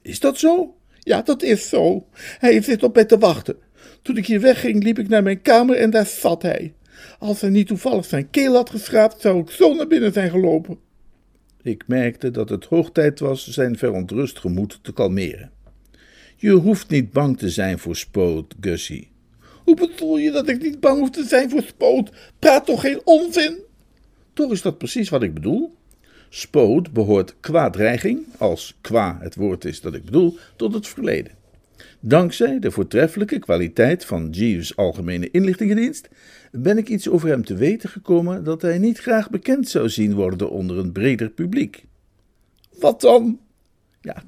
Is 0.02 0.20
dat 0.20 0.38
zo? 0.38 0.76
Ja, 1.00 1.22
dat 1.22 1.44
is 1.44 1.70
zo. 1.70 2.08
Hij 2.16 2.62
zit 2.62 2.84
op 2.84 2.96
mij 2.96 3.06
te 3.06 3.18
wachten. 3.18 3.56
Toen 4.02 4.18
ik 4.18 4.26
hier 4.26 4.42
wegging, 4.42 4.84
liep 4.84 5.00
ik 5.00 5.10
naar 5.10 5.24
mijn 5.24 5.42
kamer 5.42 5.76
en 5.76 5.90
daar 5.90 6.06
zat 6.06 6.42
hij. 6.42 6.74
Als 7.20 7.42
hij 7.42 7.50
niet 7.50 7.68
toevallig 7.68 8.06
zijn 8.06 8.30
keel 8.30 8.54
had 8.54 8.70
geschraapt, 8.70 9.22
zou 9.22 9.40
ik 9.40 9.50
zo 9.50 9.74
naar 9.74 9.88
binnen 9.88 10.14
zijn 10.14 10.30
gelopen. 10.30 10.80
Ik 11.62 11.84
merkte 11.88 12.32
dat 12.32 12.50
het 12.50 12.66
hoog 12.66 12.92
tijd 12.92 13.20
was 13.20 13.48
zijn 13.50 13.78
verontrust 13.78 14.40
gemoed 14.40 14.80
te 14.82 14.94
kalmeren. 14.94 15.52
Je 16.36 16.52
hoeft 16.52 16.90
niet 16.90 17.12
bang 17.12 17.38
te 17.38 17.50
zijn 17.50 17.80
voor 17.80 17.96
Spoot, 17.96 18.56
Gussie. 18.60 19.13
Hoe 19.64 19.76
bedoel 19.76 20.18
je 20.18 20.32
dat 20.32 20.48
ik 20.48 20.62
niet 20.62 20.80
bang 20.80 21.00
hoef 21.00 21.10
te 21.10 21.24
zijn 21.24 21.50
voor 21.50 21.62
Spoot? 21.62 22.12
Praat 22.40 22.66
toch 22.66 22.82
geen 22.82 23.02
onzin? 23.04 23.58
Toch 24.34 24.52
is 24.52 24.62
dat 24.62 24.78
precies 24.78 25.10
wat 25.10 25.24
ik 25.24 25.34
bedoel. 25.34 25.76
Spoot 26.30 26.94
behoort 26.94 27.36
qua 27.40 27.70
dreiging, 27.70 28.26
als 28.38 28.78
qua 28.82 29.18
het 29.22 29.36
woord 29.36 29.66
is 29.66 29.82
dat 29.82 29.94
ik 29.94 30.06
bedoel, 30.06 30.38
tot 30.56 30.74
het 30.74 30.88
verleden. 30.88 31.32
Dankzij 32.00 32.60
de 32.60 32.72
voortreffelijke 32.72 33.40
kwaliteit 33.40 34.06
van 34.06 34.30
Jeeves' 34.30 34.76
Algemene 34.76 35.32
Inlichtingendienst 35.32 36.10
ben 36.52 36.78
ik 36.78 36.90
iets 36.90 37.10
over 37.10 37.30
hem 37.30 37.46
te 37.46 37.56
weten 37.56 37.90
gekomen 37.90 38.44
dat 38.44 38.62
hij 38.62 38.78
niet 38.78 39.00
graag 39.00 39.30
bekend 39.30 39.70
zou 39.70 39.90
zien 39.90 40.14
worden 40.14 40.50
onder 40.50 40.78
een 40.78 40.92
breder 40.92 41.30
publiek. 41.30 41.86
Wat 42.80 43.02
dan? 43.02 43.40
Ja, 44.02 44.24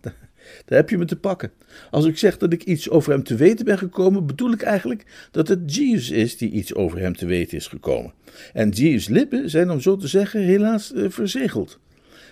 daar 0.66 0.78
heb 0.78 0.90
je 0.90 0.98
me 0.98 1.06
te 1.06 1.16
pakken. 1.16 1.52
Als 1.92 2.06
ik 2.06 2.18
zeg 2.18 2.38
dat 2.38 2.54
ik 2.54 2.64
iets 2.64 2.90
over 2.90 3.12
hem 3.12 3.24
te 3.24 3.36
weten 3.36 3.66
ben 3.66 3.78
gekomen, 3.78 4.26
bedoel 4.26 4.52
ik 4.52 4.62
eigenlijk 4.62 5.06
dat 5.32 5.48
het 5.48 5.76
Jeeves 5.76 6.10
is 6.10 6.38
die 6.38 6.52
iets 6.52 6.74
over 6.74 7.00
hem 7.00 7.16
te 7.16 7.26
weten 7.26 7.58
is 7.58 7.68
gekomen. 7.68 8.14
En 8.54 8.70
Jeeves' 8.70 9.08
lippen 9.08 9.50
zijn, 9.50 9.70
om 9.70 9.82
zo 9.82 9.96
te 9.96 10.08
zeggen, 10.08 10.42
helaas 10.42 10.92
uh, 10.94 11.10
verzegeld. 11.10 11.80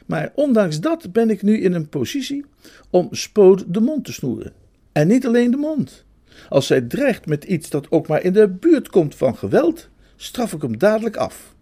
Maar 0.06 0.32
ondanks 0.36 0.80
dat 0.80 1.12
ben 1.12 1.30
ik 1.30 1.42
nu 1.42 1.62
in 1.62 1.74
een 1.74 1.90
positie 1.90 2.46
om 2.90 3.08
Spoot 3.12 3.74
de 3.74 3.80
mond 3.80 4.06
te 4.06 4.14
snoeren. 4.14 4.54
En 4.92 5.08
niet 5.08 5.26
alleen 5.26 5.52
de 5.52 5.58
mond. 5.58 6.06
Als 6.50 6.68
zij 6.68 6.82
dreigt 6.82 7.26
met 7.26 7.44
iets 7.44 7.70
dat 7.70 7.92
ook 7.92 8.08
maar 8.08 8.24
in 8.24 8.34
de 8.34 8.50
buurt 8.50 8.90
komt 8.90 9.16
van 9.16 9.38
geweld, 9.38 9.90
straf 10.16 10.54
ik 10.54 10.62
hem 10.62 10.78
dadelijk 10.78 11.16
af. 11.16 11.56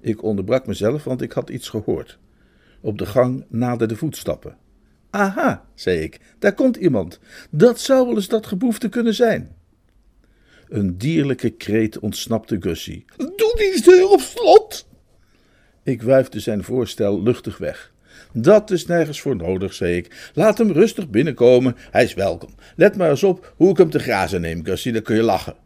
Ik 0.00 0.22
onderbrak 0.22 0.66
mezelf, 0.66 1.04
want 1.04 1.22
ik 1.22 1.32
had 1.32 1.50
iets 1.50 1.68
gehoord. 1.68 2.18
Op 2.80 2.98
de 2.98 3.06
gang 3.06 3.44
naderden 3.48 3.96
voetstappen. 3.96 4.56
Aha, 5.12 5.64
zei 5.74 5.98
ik, 5.98 6.20
daar 6.38 6.54
komt 6.54 6.76
iemand. 6.76 7.18
Dat 7.50 7.80
zou 7.80 8.06
wel 8.06 8.16
eens 8.16 8.28
dat 8.28 8.46
geboefte 8.46 8.88
kunnen 8.88 9.14
zijn. 9.14 9.56
Een 10.68 10.98
dierlijke 10.98 11.50
kreet 11.50 11.98
ontsnapte 11.98 12.56
Gussie. 12.60 13.04
Doe 13.16 13.52
die 13.56 13.82
deur 13.82 14.08
op 14.08 14.20
slot! 14.20 14.88
Ik 15.82 16.02
wuifde 16.02 16.40
zijn 16.40 16.64
voorstel 16.64 17.22
luchtig 17.22 17.58
weg. 17.58 17.92
Dat 18.32 18.70
is 18.70 18.86
nergens 18.86 19.20
voor 19.20 19.36
nodig, 19.36 19.74
zei 19.74 19.96
ik. 19.96 20.30
Laat 20.34 20.58
hem 20.58 20.72
rustig 20.72 21.08
binnenkomen, 21.08 21.76
hij 21.90 22.04
is 22.04 22.14
welkom. 22.14 22.54
Let 22.76 22.96
maar 22.96 23.10
eens 23.10 23.22
op 23.22 23.54
hoe 23.56 23.70
ik 23.70 23.76
hem 23.76 23.90
te 23.90 23.98
grazen 23.98 24.40
neem, 24.40 24.64
Gussie, 24.64 24.92
dan 24.92 25.02
kun 25.02 25.16
je 25.16 25.22
lachen. 25.22 25.56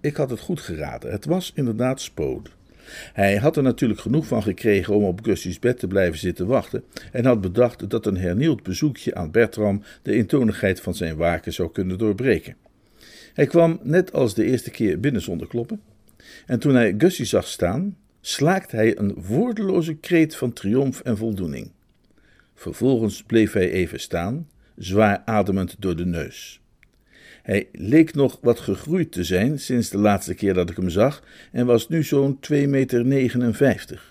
Ik 0.00 0.16
had 0.16 0.30
het 0.30 0.40
goed 0.40 0.60
geraden, 0.60 1.10
het 1.10 1.24
was 1.24 1.52
inderdaad 1.54 2.00
Spood. 2.00 2.50
Hij 3.12 3.36
had 3.36 3.56
er 3.56 3.62
natuurlijk 3.62 4.00
genoeg 4.00 4.26
van 4.26 4.42
gekregen 4.42 4.94
om 4.94 5.04
op 5.04 5.24
Gussie's 5.24 5.58
bed 5.58 5.78
te 5.78 5.86
blijven 5.86 6.18
zitten 6.18 6.46
wachten 6.46 6.84
en 7.12 7.24
had 7.24 7.40
bedacht 7.40 7.90
dat 7.90 8.06
een 8.06 8.16
hernieuwd 8.16 8.62
bezoekje 8.62 9.14
aan 9.14 9.30
Bertram 9.30 9.82
de 10.02 10.12
eentonigheid 10.12 10.80
van 10.80 10.94
zijn 10.94 11.16
waken 11.16 11.52
zou 11.52 11.72
kunnen 11.72 11.98
doorbreken. 11.98 12.56
Hij 13.34 13.46
kwam 13.46 13.80
net 13.82 14.12
als 14.12 14.34
de 14.34 14.44
eerste 14.44 14.70
keer 14.70 15.00
binnen 15.00 15.22
zonder 15.22 15.46
kloppen. 15.46 15.80
En 16.46 16.58
toen 16.58 16.74
hij 16.74 16.94
Gussie 16.98 17.24
zag 17.24 17.46
staan, 17.46 17.96
slaakte 18.20 18.76
hij 18.76 18.98
een 18.98 19.14
woordeloze 19.14 19.94
kreet 19.94 20.36
van 20.36 20.52
triomf 20.52 21.00
en 21.00 21.16
voldoening. 21.16 21.70
Vervolgens 22.54 23.22
bleef 23.22 23.52
hij 23.52 23.70
even 23.70 24.00
staan, 24.00 24.48
zwaar 24.76 25.22
ademend 25.24 25.76
door 25.78 25.96
de 25.96 26.06
neus. 26.06 26.61
Hij 27.42 27.68
leek 27.72 28.14
nog 28.14 28.38
wat 28.40 28.60
gegroeid 28.60 29.12
te 29.12 29.24
zijn 29.24 29.58
sinds 29.58 29.90
de 29.90 29.98
laatste 29.98 30.34
keer 30.34 30.54
dat 30.54 30.70
ik 30.70 30.76
hem 30.76 30.90
zag 30.90 31.22
en 31.52 31.66
was 31.66 31.88
nu 31.88 32.02
zo'n 32.02 32.38
2,59 32.50 32.56
meter. 32.56 34.10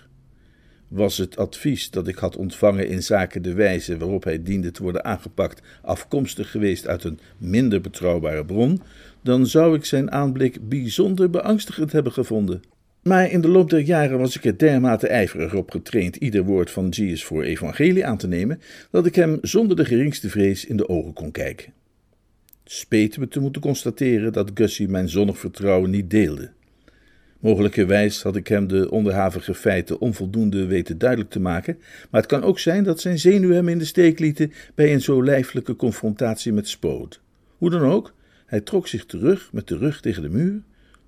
Was 0.88 1.16
het 1.16 1.36
advies 1.36 1.90
dat 1.90 2.08
ik 2.08 2.16
had 2.16 2.36
ontvangen 2.36 2.88
in 2.88 3.02
zaken 3.02 3.42
de 3.42 3.52
wijze 3.52 3.96
waarop 3.96 4.24
hij 4.24 4.42
diende 4.42 4.70
te 4.70 4.82
worden 4.82 5.04
aangepakt 5.04 5.62
afkomstig 5.82 6.50
geweest 6.50 6.86
uit 6.86 7.04
een 7.04 7.18
minder 7.38 7.80
betrouwbare 7.80 8.44
bron, 8.44 8.82
dan 9.22 9.46
zou 9.46 9.76
ik 9.76 9.84
zijn 9.84 10.10
aanblik 10.10 10.68
bijzonder 10.68 11.30
beangstigend 11.30 11.92
hebben 11.92 12.12
gevonden. 12.12 12.62
Maar 13.02 13.30
in 13.30 13.40
de 13.40 13.48
loop 13.48 13.70
der 13.70 13.80
jaren 13.80 14.18
was 14.18 14.36
ik 14.36 14.44
er 14.44 14.58
dermate 14.58 15.06
ijverig 15.06 15.54
op 15.54 15.70
getraind 15.70 16.16
ieder 16.16 16.44
woord 16.44 16.70
van 16.70 16.88
Jesus 16.88 17.24
voor 17.24 17.42
evangelie 17.42 18.06
aan 18.06 18.16
te 18.16 18.28
nemen, 18.28 18.60
dat 18.90 19.06
ik 19.06 19.14
hem 19.14 19.38
zonder 19.42 19.76
de 19.76 19.84
geringste 19.84 20.28
vrees 20.28 20.64
in 20.64 20.76
de 20.76 20.88
ogen 20.88 21.12
kon 21.12 21.30
kijken. 21.30 21.72
Speet 22.64 23.18
me 23.18 23.28
te 23.28 23.40
moeten 23.40 23.62
constateren 23.62 24.32
dat 24.32 24.50
Gussie 24.54 24.88
mijn 24.88 25.08
zonnig 25.08 25.38
vertrouwen 25.38 25.90
niet 25.90 26.10
deelde. 26.10 26.50
Mogelijkerwijs 27.40 28.22
had 28.22 28.36
ik 28.36 28.48
hem 28.48 28.66
de 28.66 28.90
onderhavige 28.90 29.54
feiten 29.54 30.00
onvoldoende 30.00 30.66
weten 30.66 30.98
duidelijk 30.98 31.30
te 31.30 31.40
maken, 31.40 31.78
maar 32.10 32.20
het 32.20 32.30
kan 32.30 32.42
ook 32.42 32.58
zijn 32.58 32.84
dat 32.84 33.00
zijn 33.00 33.18
zenuwen 33.18 33.56
hem 33.56 33.68
in 33.68 33.78
de 33.78 33.84
steek 33.84 34.18
lieten 34.18 34.52
bij 34.74 34.92
een 34.92 35.00
zo 35.00 35.24
lijfelijke 35.24 35.76
confrontatie 35.76 36.52
met 36.52 36.68
Spoot. 36.68 37.20
Hoe 37.58 37.70
dan 37.70 37.82
ook, 37.82 38.14
hij 38.46 38.60
trok 38.60 38.88
zich 38.88 39.06
terug 39.06 39.52
met 39.52 39.68
de 39.68 39.76
rug 39.76 40.00
tegen 40.00 40.22
de 40.22 40.28
muur, 40.28 40.62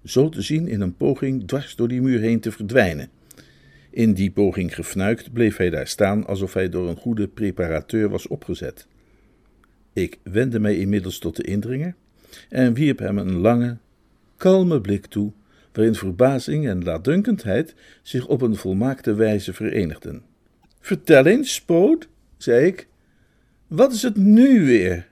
zo 0.04 0.28
te 0.28 0.42
zien 0.42 0.68
in 0.68 0.80
een 0.80 0.96
poging 0.96 1.46
dwars 1.46 1.76
door 1.76 1.88
die 1.88 2.02
muur 2.02 2.20
heen 2.20 2.40
te 2.40 2.52
verdwijnen. 2.52 3.08
In 3.90 4.14
die 4.14 4.30
poging 4.30 4.74
gefnuikt 4.74 5.32
bleef 5.32 5.56
hij 5.56 5.70
daar 5.70 5.86
staan 5.86 6.26
alsof 6.26 6.54
hij 6.54 6.68
door 6.68 6.88
een 6.88 6.96
goede 6.96 7.28
preparateur 7.28 8.08
was 8.08 8.28
opgezet. 8.28 8.86
Ik 9.94 10.18
wendde 10.22 10.60
mij 10.60 10.76
inmiddels 10.76 11.18
tot 11.18 11.36
de 11.36 11.42
indringer 11.42 11.94
en 12.48 12.74
wierp 12.74 12.98
hem 12.98 13.18
een 13.18 13.36
lange, 13.36 13.76
kalme 14.36 14.80
blik 14.80 15.06
toe, 15.06 15.32
waarin 15.72 15.94
verbazing 15.94 16.68
en 16.68 16.84
laatdunkendheid 16.84 17.74
zich 18.02 18.26
op 18.26 18.42
een 18.42 18.56
volmaakte 18.56 19.14
wijze 19.14 19.52
verenigden. 19.52 20.22
Vertel 20.80 21.26
eens, 21.26 21.54
Spoot, 21.54 22.08
zei 22.36 22.66
ik, 22.66 22.88
wat 23.66 23.92
is 23.92 24.02
het 24.02 24.16
nu 24.16 24.64
weer? 24.64 25.08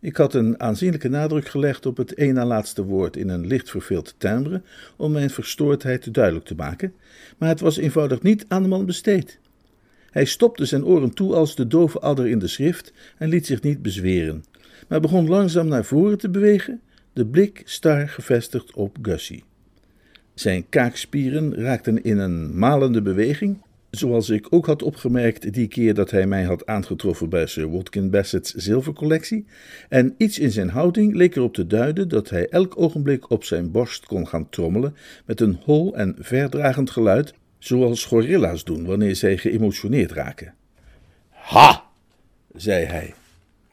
Ik 0.00 0.16
had 0.16 0.34
een 0.34 0.60
aanzienlijke 0.60 1.08
nadruk 1.08 1.48
gelegd 1.48 1.86
op 1.86 1.96
het 1.96 2.18
een 2.18 2.34
na 2.34 2.46
laatste 2.46 2.84
woord 2.84 3.16
in 3.16 3.28
een 3.28 3.46
licht 3.46 3.70
verveeld 3.70 4.14
timbre 4.18 4.62
om 4.96 5.12
mijn 5.12 5.30
verstoordheid 5.30 6.14
duidelijk 6.14 6.44
te 6.44 6.54
maken, 6.54 6.94
maar 7.38 7.48
het 7.48 7.60
was 7.60 7.76
eenvoudig 7.76 8.22
niet 8.22 8.44
aan 8.48 8.62
de 8.62 8.68
man 8.68 8.86
besteed. 8.86 9.38
Hij 10.10 10.24
stopte 10.24 10.64
zijn 10.64 10.84
oren 10.84 11.14
toe 11.14 11.34
als 11.34 11.54
de 11.54 11.66
dove 11.66 11.98
adder 11.98 12.28
in 12.28 12.38
de 12.38 12.48
schrift 12.48 12.92
en 13.18 13.28
liet 13.28 13.46
zich 13.46 13.62
niet 13.62 13.82
bezweren, 13.82 14.44
maar 14.88 15.00
begon 15.00 15.28
langzaam 15.28 15.68
naar 15.68 15.84
voren 15.84 16.18
te 16.18 16.30
bewegen, 16.30 16.80
de 17.12 17.26
blik 17.26 17.62
star 17.64 18.08
gevestigd 18.08 18.74
op 18.74 18.96
Gussie. 19.02 19.44
Zijn 20.34 20.68
kaakspieren 20.68 21.54
raakten 21.54 22.02
in 22.02 22.18
een 22.18 22.58
malende 22.58 23.02
beweging, 23.02 23.62
zoals 23.90 24.28
ik 24.28 24.46
ook 24.50 24.66
had 24.66 24.82
opgemerkt 24.82 25.52
die 25.52 25.68
keer 25.68 25.94
dat 25.94 26.10
hij 26.10 26.26
mij 26.26 26.42
had 26.42 26.66
aangetroffen 26.66 27.28
bij 27.28 27.46
Sir 27.46 27.70
Watkin 27.70 28.10
Bassett's 28.10 28.54
zilvercollectie, 28.54 29.46
en 29.88 30.14
iets 30.16 30.38
in 30.38 30.50
zijn 30.50 30.68
houding 30.68 31.14
leek 31.14 31.36
erop 31.36 31.54
te 31.54 31.66
duiden 31.66 32.08
dat 32.08 32.30
hij 32.30 32.48
elk 32.48 32.80
ogenblik 32.80 33.30
op 33.30 33.44
zijn 33.44 33.70
borst 33.70 34.06
kon 34.06 34.28
gaan 34.28 34.48
trommelen 34.48 34.96
met 35.24 35.40
een 35.40 35.58
hol 35.64 35.96
en 35.96 36.16
verdragend 36.18 36.90
geluid, 36.90 37.34
zoals 37.60 38.04
gorilla's 38.04 38.64
doen 38.64 38.84
wanneer 38.84 39.16
zij 39.16 39.36
geëmotioneerd 39.38 40.12
raken. 40.12 40.54
Ha! 41.30 41.84
zei 42.54 42.84
hij. 42.84 43.14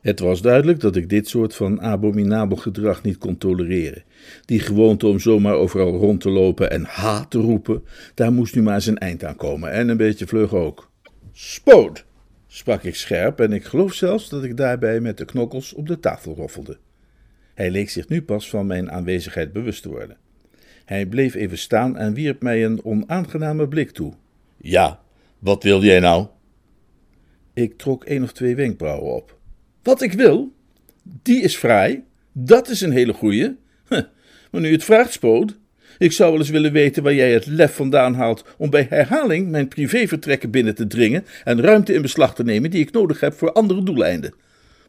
Het 0.01 0.19
was 0.19 0.41
duidelijk 0.41 0.79
dat 0.79 0.95
ik 0.95 1.09
dit 1.09 1.27
soort 1.27 1.55
van 1.55 1.81
abominabel 1.81 2.57
gedrag 2.57 3.03
niet 3.03 3.17
kon 3.17 3.37
tolereren. 3.37 4.03
Die 4.45 4.59
gewoonte 4.59 5.07
om 5.07 5.19
zomaar 5.19 5.53
overal 5.53 5.97
rond 5.97 6.21
te 6.21 6.29
lopen 6.29 6.71
en 6.71 6.83
ha 6.83 7.25
te 7.25 7.37
roepen, 7.37 7.83
daar 8.13 8.31
moest 8.31 8.55
nu 8.55 8.61
maar 8.61 8.81
zijn 8.81 8.97
eind 8.97 9.23
aan 9.23 9.35
komen, 9.35 9.71
en 9.71 9.89
een 9.89 9.97
beetje 9.97 10.27
vlug 10.27 10.53
ook. 10.53 10.91
Spoot, 11.31 12.05
sprak 12.47 12.83
ik 12.83 12.95
scherp, 12.95 13.39
en 13.39 13.53
ik 13.53 13.63
geloof 13.63 13.93
zelfs 13.93 14.29
dat 14.29 14.43
ik 14.43 14.57
daarbij 14.57 14.99
met 14.99 15.17
de 15.17 15.25
knokkels 15.25 15.73
op 15.73 15.87
de 15.87 15.99
tafel 15.99 16.35
roffelde. 16.35 16.77
Hij 17.53 17.71
leek 17.71 17.89
zich 17.89 18.07
nu 18.07 18.21
pas 18.21 18.49
van 18.49 18.67
mijn 18.67 18.91
aanwezigheid 18.91 19.53
bewust 19.53 19.81
te 19.81 19.89
worden. 19.89 20.17
Hij 20.87 21.05
bleef 21.05 21.35
even 21.35 21.57
staan 21.57 21.97
en 21.97 22.13
wierp 22.13 22.41
mij 22.41 22.65
een 22.65 22.79
onaangename 22.83 23.67
blik 23.67 23.91
toe. 23.91 24.13
Ja, 24.57 24.99
wat 25.39 25.63
wil 25.63 25.83
jij 25.83 25.99
nou? 25.99 26.27
Ik 27.53 27.77
trok 27.77 28.03
één 28.03 28.23
of 28.23 28.31
twee 28.31 28.55
wenkbrauwen 28.55 29.15
op. 29.15 29.37
Wat 29.83 30.01
ik 30.01 30.13
wil, 30.13 30.53
die 31.03 31.41
is 31.41 31.55
fraai. 31.55 32.03
Dat 32.31 32.69
is 32.69 32.81
een 32.81 32.91
hele 32.91 33.13
goeie. 33.13 33.55
Huh, 33.89 34.01
maar 34.51 34.61
nu 34.61 34.71
het 34.71 34.83
vraagt, 34.83 35.11
Spoot. 35.11 35.57
Ik 35.97 36.11
zou 36.11 36.31
wel 36.31 36.39
eens 36.39 36.49
willen 36.49 36.71
weten 36.71 37.03
waar 37.03 37.13
jij 37.13 37.33
het 37.33 37.45
lef 37.45 37.75
vandaan 37.75 38.13
haalt 38.13 38.45
om 38.57 38.69
bij 38.69 38.87
herhaling 38.89 39.49
mijn 39.49 39.67
privévertrekken 39.67 40.51
binnen 40.51 40.75
te 40.75 40.87
dringen 40.87 41.25
en 41.43 41.61
ruimte 41.61 41.93
in 41.93 42.01
beslag 42.01 42.35
te 42.35 42.43
nemen 42.43 42.71
die 42.71 42.81
ik 42.81 42.91
nodig 42.91 43.19
heb 43.19 43.33
voor 43.33 43.51
andere 43.51 43.83
doeleinden. 43.83 44.33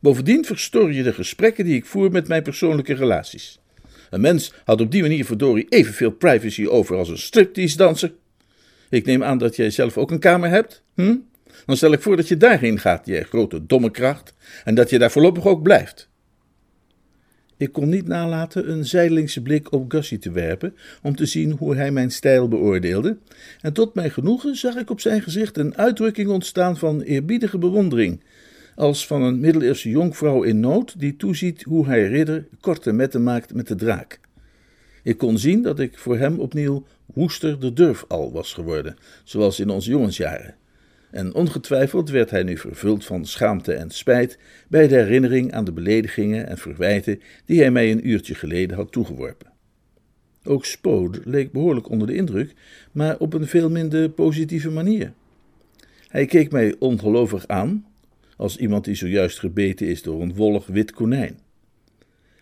Bovendien 0.00 0.44
verstoor 0.44 0.92
je 0.92 1.02
de 1.02 1.12
gesprekken 1.12 1.64
die 1.64 1.76
ik 1.76 1.86
voer 1.86 2.10
met 2.10 2.28
mijn 2.28 2.42
persoonlijke 2.42 2.94
relaties. 2.94 3.60
Een 4.10 4.20
mens 4.20 4.52
had 4.64 4.80
op 4.80 4.90
die 4.90 5.02
manier 5.02 5.24
verdorie 5.24 5.66
evenveel 5.68 6.10
privacy 6.10 6.66
over 6.66 6.96
als 6.96 7.08
een 7.08 7.18
striptease-danser. 7.18 8.12
Ik 8.90 9.04
neem 9.04 9.22
aan 9.22 9.38
dat 9.38 9.56
jij 9.56 9.70
zelf 9.70 9.98
ook 9.98 10.10
een 10.10 10.18
kamer 10.18 10.50
hebt, 10.50 10.82
hm? 10.94 11.16
Dan 11.66 11.76
stel 11.76 11.92
ik 11.92 12.02
voor 12.02 12.16
dat 12.16 12.28
je 12.28 12.36
daarheen 12.36 12.78
gaat, 12.78 13.06
jij 13.06 13.22
grote 13.22 13.66
domme 13.66 13.90
kracht, 13.90 14.34
en 14.64 14.74
dat 14.74 14.90
je 14.90 14.98
daar 14.98 15.10
voorlopig 15.10 15.46
ook 15.46 15.62
blijft. 15.62 16.08
Ik 17.56 17.72
kon 17.72 17.88
niet 17.88 18.06
nalaten 18.06 18.70
een 18.70 18.84
zijdelingse 18.84 19.42
blik 19.42 19.72
op 19.72 19.90
Gussie 19.90 20.18
te 20.18 20.30
werpen 20.30 20.76
om 21.02 21.16
te 21.16 21.26
zien 21.26 21.50
hoe 21.50 21.76
hij 21.76 21.90
mijn 21.90 22.10
stijl 22.10 22.48
beoordeelde, 22.48 23.16
en 23.60 23.72
tot 23.72 23.94
mijn 23.94 24.10
genoegen 24.10 24.56
zag 24.56 24.76
ik 24.76 24.90
op 24.90 25.00
zijn 25.00 25.22
gezicht 25.22 25.56
een 25.56 25.76
uitdrukking 25.76 26.28
ontstaan 26.28 26.76
van 26.76 27.00
eerbiedige 27.00 27.58
bewondering, 27.58 28.22
als 28.78 29.06
van 29.06 29.22
een 29.22 29.40
middeleeuwse 29.40 29.90
jonkvrouw 29.90 30.42
in 30.42 30.60
nood 30.60 31.00
die 31.00 31.16
toeziet 31.16 31.62
hoe 31.62 31.86
hij 31.86 32.08
ridder 32.08 32.46
korte 32.60 32.92
metten 32.92 33.22
maakt 33.22 33.54
met 33.54 33.68
de 33.68 33.74
draak. 33.74 34.20
Ik 35.02 35.18
kon 35.18 35.38
zien 35.38 35.62
dat 35.62 35.78
ik 35.78 35.98
voor 35.98 36.18
hem 36.18 36.38
opnieuw 36.38 36.86
woester 37.06 37.60
de 37.60 37.72
durf 37.72 38.04
al 38.08 38.32
was 38.32 38.52
geworden, 38.52 38.96
zoals 39.24 39.60
in 39.60 39.70
onze 39.70 39.90
jongensjaren. 39.90 40.54
En 41.10 41.34
ongetwijfeld 41.34 42.10
werd 42.10 42.30
hij 42.30 42.42
nu 42.42 42.58
vervuld 42.58 43.04
van 43.04 43.26
schaamte 43.26 43.72
en 43.72 43.90
spijt 43.90 44.38
bij 44.68 44.88
de 44.88 44.94
herinnering 44.94 45.52
aan 45.52 45.64
de 45.64 45.72
beledigingen 45.72 46.46
en 46.46 46.58
verwijten 46.58 47.20
die 47.44 47.60
hij 47.60 47.70
mij 47.70 47.90
een 47.90 48.08
uurtje 48.08 48.34
geleden 48.34 48.76
had 48.76 48.92
toegeworpen. 48.92 49.52
Ook 50.44 50.64
Spode 50.64 51.20
leek 51.24 51.52
behoorlijk 51.52 51.88
onder 51.88 52.06
de 52.06 52.14
indruk, 52.14 52.54
maar 52.92 53.18
op 53.18 53.34
een 53.34 53.46
veel 53.46 53.70
minder 53.70 54.10
positieve 54.10 54.70
manier. 54.70 55.12
Hij 56.08 56.26
keek 56.26 56.50
mij 56.50 56.74
ongelovig 56.78 57.46
aan, 57.46 57.87
als 58.38 58.56
iemand 58.56 58.84
die 58.84 58.94
zojuist 58.94 59.38
gebeten 59.38 59.86
is 59.86 60.02
door 60.02 60.22
een 60.22 60.34
wollig 60.34 60.66
wit 60.66 60.92
konijn. 60.92 61.38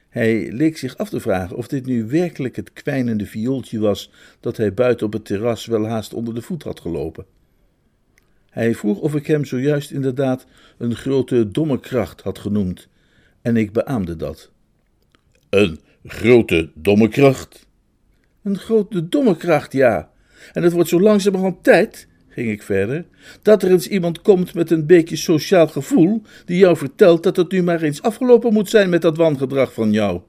Hij 0.08 0.52
leek 0.52 0.78
zich 0.78 0.96
af 0.96 1.08
te 1.08 1.20
vragen 1.20 1.56
of 1.56 1.68
dit 1.68 1.86
nu 1.86 2.06
werkelijk 2.06 2.56
het 2.56 2.72
kwijnende 2.72 3.26
viooltje 3.26 3.78
was 3.78 4.10
dat 4.40 4.56
hij 4.56 4.74
buiten 4.74 5.06
op 5.06 5.12
het 5.12 5.24
terras 5.24 5.66
wel 5.66 5.86
haast 5.86 6.14
onder 6.14 6.34
de 6.34 6.42
voet 6.42 6.62
had 6.62 6.80
gelopen. 6.80 7.26
Hij 8.50 8.74
vroeg 8.74 8.98
of 8.98 9.14
ik 9.14 9.26
hem 9.26 9.44
zojuist 9.44 9.90
inderdaad 9.90 10.46
een 10.78 10.94
grote 10.94 11.50
domme 11.50 11.80
kracht 11.80 12.20
had 12.20 12.38
genoemd, 12.38 12.88
en 13.42 13.56
ik 13.56 13.72
beaamde 13.72 14.16
dat. 14.16 14.50
Een 15.48 15.78
grote 16.04 16.70
domme 16.74 17.08
kracht? 17.08 17.66
Een 18.42 18.58
grote 18.58 19.08
domme 19.08 19.36
kracht, 19.36 19.72
ja. 19.72 20.10
En 20.52 20.62
het 20.62 20.72
wordt 20.72 20.88
zo 20.88 21.00
langzamerhand 21.00 21.64
tijd, 21.64 22.08
ging 22.36 22.50
ik 22.50 22.62
verder, 22.62 23.04
dat 23.42 23.62
er 23.62 23.70
eens 23.70 23.88
iemand 23.88 24.22
komt 24.22 24.54
met 24.54 24.70
een 24.70 24.86
beetje 24.86 25.16
sociaal 25.16 25.66
gevoel, 25.66 26.22
die 26.44 26.58
jou 26.58 26.76
vertelt 26.76 27.22
dat 27.22 27.36
het 27.36 27.52
nu 27.52 27.62
maar 27.62 27.82
eens 27.82 28.02
afgelopen 28.02 28.52
moet 28.52 28.70
zijn 28.70 28.88
met 28.88 29.02
dat 29.02 29.16
wangedrag 29.16 29.72
van 29.72 29.92
jou. 29.92 30.20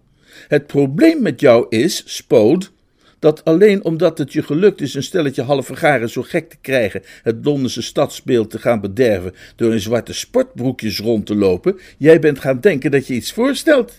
Het 0.47 0.67
probleem 0.67 1.21
met 1.21 1.39
jou 1.39 1.65
is, 1.69 2.03
Spood, 2.05 2.71
dat 3.19 3.43
alleen 3.43 3.83
omdat 3.83 4.17
het 4.17 4.33
je 4.33 4.43
gelukt 4.43 4.81
is 4.81 4.93
een 4.93 5.03
stelletje 5.03 5.41
halve 5.41 6.07
zo 6.07 6.21
gek 6.21 6.49
te 6.49 6.57
krijgen, 6.61 7.01
het 7.23 7.35
Londense 7.43 7.81
stadsbeeld 7.81 8.49
te 8.49 8.59
gaan 8.59 8.81
bederven 8.81 9.33
door 9.55 9.73
in 9.73 9.79
zwarte 9.79 10.13
sportbroekjes 10.13 10.99
rond 10.99 11.25
te 11.25 11.35
lopen, 11.35 11.79
jij 11.97 12.19
bent 12.19 12.39
gaan 12.39 12.59
denken 12.59 12.91
dat 12.91 13.07
je 13.07 13.13
iets 13.13 13.33
voorstelt. 13.33 13.93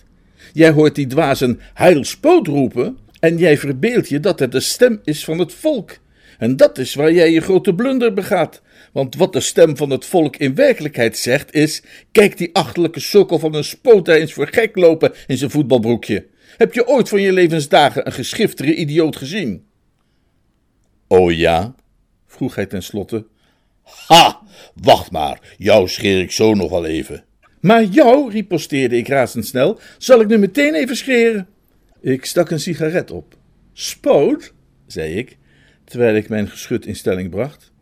Jij 0.53 0.71
hoort 0.71 0.95
die 0.95 1.07
dwazen 1.07 1.61
heilspoot 1.75 2.47
roepen 2.47 2.97
en 3.21 3.39
jij 3.39 3.59
verbeeldt 3.59 4.09
je 4.09 4.21
dat 4.21 4.39
het 4.39 4.53
de 4.53 4.61
stem 4.61 5.01
is 5.05 5.25
van 5.25 5.39
het 5.39 5.53
volk. 5.53 5.99
En 6.39 6.57
dat 6.57 6.79
is 6.79 6.95
waar 6.95 7.13
jij 7.13 7.33
je 7.33 7.41
grote 7.41 7.75
blunder 7.75 8.13
begaat. 8.13 8.63
Want 8.93 9.15
wat 9.15 9.33
de 9.33 9.41
stem 9.41 9.77
van 9.77 9.91
het 9.91 10.05
volk 10.05 10.37
in 10.37 10.55
werkelijkheid 10.55 11.19
zegt 11.19 11.55
is: 11.55 11.83
kijk 12.13 12.37
die 12.37 12.55
achterlijke 12.55 13.01
sukkel 13.01 13.39
van 13.39 13.55
een 13.55 13.65
spoot 13.65 14.09
eens 14.09 14.33
voor 14.33 14.49
gek 14.51 14.77
lopen 14.77 15.13
in 15.27 15.37
zijn 15.37 15.51
voetbalbroekje. 15.51 16.27
Heb 16.57 16.75
je 16.75 16.87
ooit 16.87 17.09
van 17.09 17.21
je 17.21 17.33
levensdagen 17.33 18.07
een 18.07 18.13
geschiftere 18.13 18.75
idioot 18.75 19.17
gezien? 19.17 19.67
Oh 21.07 21.33
ja? 21.33 21.75
vroeg 22.27 22.55
hij 22.55 22.67
tenslotte. 22.67 23.27
Ha, 24.07 24.41
wacht 24.75 25.11
maar, 25.11 25.55
jou 25.59 25.89
scheer 25.89 26.21
ik 26.21 26.31
zo 26.31 26.55
nog 26.55 26.71
wel 26.71 26.85
even. 26.85 27.25
Maar 27.61 27.85
jou, 27.85 28.31
riposteerde 28.31 28.97
ik 28.97 29.09
razendsnel, 29.09 29.79
zal 29.99 30.21
ik 30.21 30.29
nu 30.29 30.39
meteen 30.39 30.75
even 30.75 30.97
scheren. 30.97 31.49
Ik 32.01 32.25
stak 32.25 32.51
een 32.51 32.61
sigaret 32.61 33.11
op. 33.11 33.37
Spoot, 33.73 34.53
zei 34.87 35.15
ik, 35.15 35.38
terwijl 35.89 36.15
ik 36.15 36.29
mijn 36.29 36.49
geschut 36.49 36.87
in 36.87 36.97
stelling 36.97 37.31
bracht. 37.31 37.73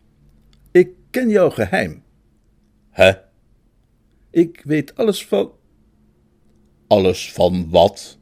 Ik 0.71 0.90
ken 1.11 1.29
jouw 1.29 1.51
geheim. 1.51 2.03
Hè? 2.90 3.12
Ik 4.31 4.62
weet 4.64 4.97
alles 4.97 5.27
van. 5.27 5.51
Alles 6.87 7.33
van 7.33 7.71
wat? 7.71 8.19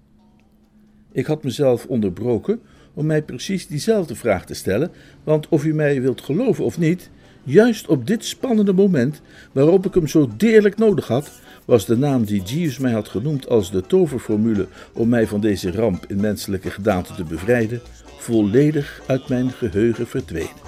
Ik 1.12 1.27
had 1.27 1.42
mezelf 1.42 1.87
onderbroken 1.87 2.61
om 2.94 3.07
mij 3.07 3.23
precies 3.23 3.66
diezelfde 3.66 4.14
vraag 4.14 4.47
te 4.47 4.55
stellen, 4.55 4.90
want 5.25 5.49
of 5.49 5.64
u 5.64 5.75
mij 5.75 6.01
wilt 6.01 6.20
geloven 6.20 6.64
of 6.64 6.79
niet, 6.79 7.11
juist 7.42 7.88
op 7.88 8.07
dit 8.07 8.25
spannende 8.25 8.73
moment, 8.73 9.20
waarop 9.53 9.87
ik 9.87 9.94
hem 9.94 10.07
zo 10.07 10.31
deerlijk 10.37 10.77
nodig 10.77 11.07
had, 11.07 11.31
was 11.64 11.87
de 11.87 11.97
naam 11.97 12.25
die 12.25 12.42
Jeeves 12.42 12.79
mij 12.79 12.92
had 12.92 13.09
genoemd 13.09 13.49
als 13.49 13.70
de 13.70 13.81
toverformule 13.81 14.68
om 14.92 15.09
mij 15.09 15.27
van 15.27 15.40
deze 15.40 15.73
ramp 15.73 16.05
in 16.09 16.20
menselijke 16.20 16.70
gedaante 16.70 17.14
te 17.14 17.25
bevrijden, 17.25 17.81
volledig 18.24 19.00
uit 19.06 19.28
mijn 19.28 19.50
geheugen 19.50 20.06
verdwenen. 20.06 20.62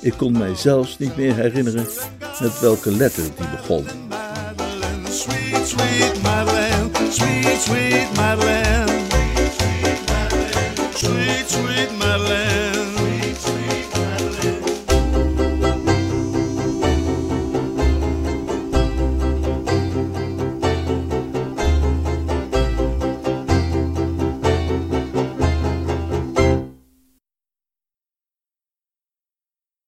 Ik 0.00 0.12
kon 0.16 0.38
mij 0.38 0.54
zelfs 0.54 0.98
niet 0.98 1.16
meer 1.16 1.34
herinneren 1.34 1.86
met 2.40 2.60
welke 2.60 2.90
letter 2.90 3.22
die 3.22 3.48
begon. 3.50 3.86
Sweet, 5.08 5.66
sweet 5.66 6.16
sweet, 7.10 7.62
sweet 7.62 8.08
sweet, 10.94 11.48
sweet 11.48 11.95